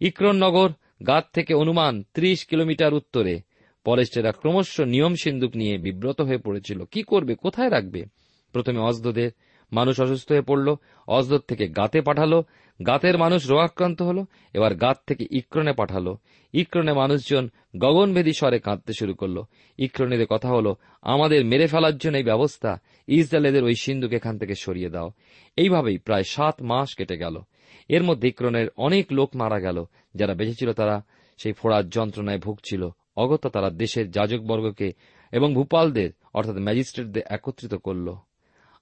ইক্রন 0.00 0.36
নগর 0.36 0.68
গাত 1.06 1.28
থেকে 1.32 1.54
অনুমান 1.54 2.02
ত্রিশ 2.14 2.44
কিলোমিটার 2.44 2.94
উত্তরে। 2.94 3.40
পলেস্টেরা 3.84 4.32
ক্রমশ 4.32 4.80
নিয়ম 4.80 5.14
সিন্ধুক 5.14 5.56
নিয়ে 5.56 5.78
বিব্রত 5.78 6.20
হয়ে 6.20 6.38
পড়েছিল। 6.38 6.84
কি 6.84 7.02
করবে? 7.02 7.34
কোথায় 7.34 7.70
রাখবে? 7.70 8.04
প্রথমে 8.52 8.78
অজদদের 8.78 9.30
মানুষ 9.72 10.00
অসুস্থ 10.00 10.32
হয়ে 10.32 10.42
পড়ল, 10.42 10.74
অজদর 11.06 11.38
থেকে 11.38 11.68
গাতে 11.68 12.00
পাঠালো, 12.00 12.44
গাতের 12.86 13.18
মানুষ 13.18 13.50
রোগাক্রান্ত 13.50 14.02
হল, 14.02 14.24
এবার 14.54 14.74
গাত 14.74 14.98
থেকে 15.06 15.26
ইক্রনে 15.30 15.72
পাঠালো। 15.72 16.16
ইক্রনে 16.52 16.92
মানুষজন 16.92 17.48
গগনভেদী 17.78 18.32
স্বরে 18.32 18.58
কাঁদতে 18.58 18.92
শুরু 18.92 19.14
করল। 19.14 19.42
ইক্রনেদের 19.78 20.26
কথা 20.26 20.48
হলো, 20.48 20.76
আমাদের 21.02 21.44
মেরে 21.44 21.66
ফেলার 21.66 21.98
জন্য 21.98 22.16
এই 22.16 22.24
ব্যবস্থা 22.24 22.78
ইসরায়েলেদের 23.08 23.64
ওই 23.64 23.74
সিন্ধুকে 23.74 24.16
এখান 24.16 24.38
থেকে 24.38 24.54
সরিয়ে 24.54 24.90
দাও। 24.90 25.10
এইভাবেই 25.56 25.98
প্রায় 25.98 26.22
সাত 26.22 26.62
মাস 26.62 26.94
কেটে 26.94 27.16
গেল। 27.16 27.40
এর 27.88 28.02
মধ্যে 28.02 28.28
ইক্রনের 28.28 28.68
অনেক 28.76 29.06
লোক 29.10 29.36
মারা 29.36 29.60
গেল, 29.60 29.84
যারা 30.14 30.34
বেঁচেছিল 30.34 30.72
তারা 30.72 31.04
সেই 31.38 31.52
ফোড়ার 31.52 31.88
যন্ত্রণায় 31.88 32.38
ভুগছিল। 32.38 32.88
অগত্যা 33.16 33.50
তারা 33.50 33.70
দেশের 33.70 34.10
যাজকবর্গকে 34.10 34.92
এবং 35.32 35.54
ভূপালদের, 35.54 36.10
অর্থাৎ 36.34 36.56
ম্যাজিস্ট্রেটদের 36.56 37.22
একত্রিত 37.30 37.74
করল। 37.74 38.14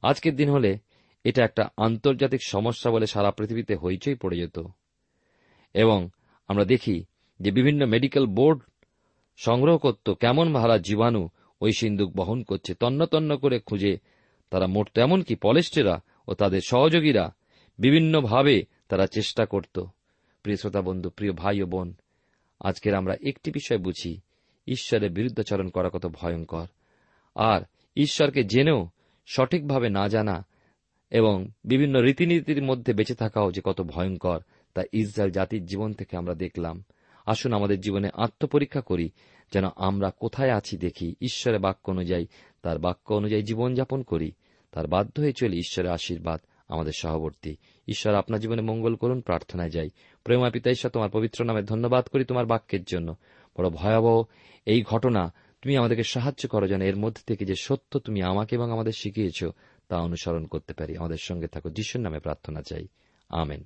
আজকের 0.03 0.37
দিন 0.37 0.51
হলে 0.51 0.79
এটা 1.25 1.45
একটা 1.45 1.69
আন্তর্জাতিক 1.77 2.41
সমস্যা 2.47 2.91
বলে 2.91 3.07
সারা 3.07 3.31
পৃথিবীতে 3.31 3.77
হইচই 3.77 4.15
পড়ে 4.15 4.37
যেত। 4.37 4.59
এবং 5.75 6.09
আমরা 6.49 6.65
দেখি 6.65 7.05
যে 7.41 7.51
বিভিন্ন 7.51 7.87
মেডিকেল 7.87 8.27
বোর্ড 8.27 8.61
সংগ্রহ 9.37 9.79
করত 9.79 10.11
কেমন 10.11 10.53
ভাড়া 10.53 10.79
জীবাণু 10.79 11.29
ওই 11.61 11.73
সিন্দুক 11.73 12.17
বহন 12.17 12.43
করছে। 12.43 12.75
তন্ন 12.75 13.07
তন্ন 13.07 13.37
করে 13.37 13.61
খুঁজে 13.61 13.99
তারা 14.51 14.67
মরত 14.67 14.99
এমনকি 14.99 15.35
পলেস্টেরা 15.35 16.01
ও 16.29 16.35
তাদের 16.35 16.61
সহযোগীরা 16.67 17.35
বিভিন্নভাবে 17.79 18.65
তারা 18.89 19.07
চেষ্টা 19.07 19.47
করত। 19.47 19.85
প্রিয় 20.43 20.57
শ্রোতা 20.57 20.81
বন্ধু, 20.81 21.11
প্রিয় 21.11 21.33
ভাই 21.33 21.63
ও 21.63 21.67
বোন, 21.67 21.95
আজকের 22.61 22.95
আমরা 22.95 23.15
একটি 23.27 23.51
বিষয় 23.51 23.79
বুঝি, 23.79 24.21
ঈশ্বরের 24.67 25.11
বিরুদ্ধাচরণ 25.11 25.69
করা 25.69 25.89
কত 25.89 26.07
ভয়ঙ্কর। 26.07 26.67
আর 27.35 27.61
ঈশ্বরকে 27.97 28.45
জেনেও 28.45 28.91
সঠিকভাবে 29.31 29.91
না 29.91 30.09
জানা 30.09 30.47
এবং 31.11 31.49
বিভিন্ন 31.65 32.01
রীতিনীতির 32.01 32.63
মধ্যে 32.63 32.93
বেঁচে 32.93 33.15
থাকাও 33.15 33.53
যে 33.53 33.61
কত 33.65 33.81
ভয়ঙ্কর, 33.81 34.41
তা 34.75 34.83
ইসরায়েল 34.93 35.33
জাতির 35.33 35.67
জীবন 35.67 35.93
থেকে 35.93 36.17
আমরা 36.17 36.35
দেখলাম। 36.35 36.85
আসুন 37.27 37.53
আমাদের 37.53 37.81
জীবনে 37.81 38.11
আত্মপরীক্ষা 38.15 38.81
করি, 38.81 39.11
যেন 39.53 39.65
আমরা 39.77 40.11
কোথায় 40.11 40.51
আছি 40.51 40.77
দেখি, 40.77 41.15
ঈশ্বরের 41.21 41.61
বাক্য 41.61 41.91
অনুযায়ী, 41.91 42.27
তার 42.63 42.79
বাক্য 42.79 43.15
অনুযায়ী 43.15 43.43
জীবনযাপন 43.43 44.03
করি। 44.03 44.33
তার 44.73 44.87
বাধ্য 44.87 45.21
হয়ে 45.21 45.33
চলি 45.33 45.57
ঈশ্বরের 45.57 45.91
আশীর্বাদ, 45.91 46.41
আমাদের 46.69 46.93
সহবর্তী। 46.97 47.57
ঈশ্বর 47.89 48.15
আপনার 48.15 48.41
জীবনে 48.41 48.63
মঙ্গল 48.63 48.95
করুন, 48.95 49.21
প্রার্থনায় 49.21 49.71
যাই। 49.71 49.89
প্রেমা 50.25 50.51
পিতা 50.51 50.71
ঈশ্বর, 50.71 50.91
তোমার 50.91 51.11
পবিত্র 51.11 51.45
নামে 51.45 51.63
ধন্যবাদ 51.63 52.07
করি 52.07 52.25
তোমার 52.25 52.47
বাক্যের 52.47 52.85
জন্য। 52.85 53.17
বড় 53.59 53.71
ভয়াবহ 53.71 54.25
এই 54.67 54.83
ঘটনা 54.83 55.35
তুমি 55.63 55.77
আমাদেরকে 55.77 56.03
সাহায্য 56.03 56.49
করো 56.49 56.67
যেন 56.69 56.83
এর 56.83 56.97
মধ্যে 56.97 57.23
থেকে 57.27 57.45
যে 57.45 57.55
সত্য 57.55 57.99
তুমি 57.99 58.23
আমাকে 58.23 58.57
এবং 58.57 58.73
আমাদের 58.73 58.93
শিখিয়েছ, 58.93 59.45
তা 59.89 59.97
অনুসরণ 59.97 60.47
করতে 60.47 60.75
পারি। 60.75 60.97
আমাদের 60.97 61.17
সঙ্গে 61.21 61.47
থাকো, 61.47 61.71
যিশুর 61.71 62.01
নামে 62.01 62.19
প্রার্থনা 62.19 62.63
চাই। 62.63 62.87
আমেন। 63.29 63.65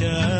যে 0.00 0.39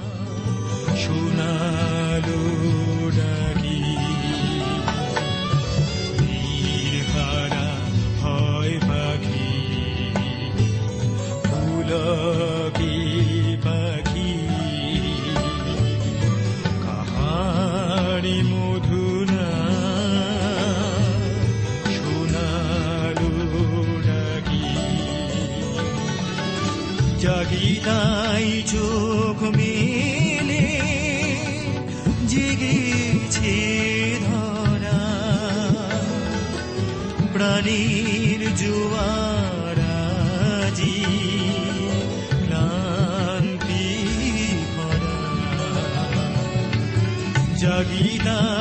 জাগিতাই 27.61 28.63
চোখ 28.67 29.39
মেলে 29.43 30.65
জেগেছে 32.27 33.53
ধরা। 34.25 35.03
প্রাণীর 37.33 38.41
জোয়ারাজি 38.55 39.35
ক্লান্তি 42.45 43.85
ভরা। 44.75 45.17
জাগিতাই 47.57 48.60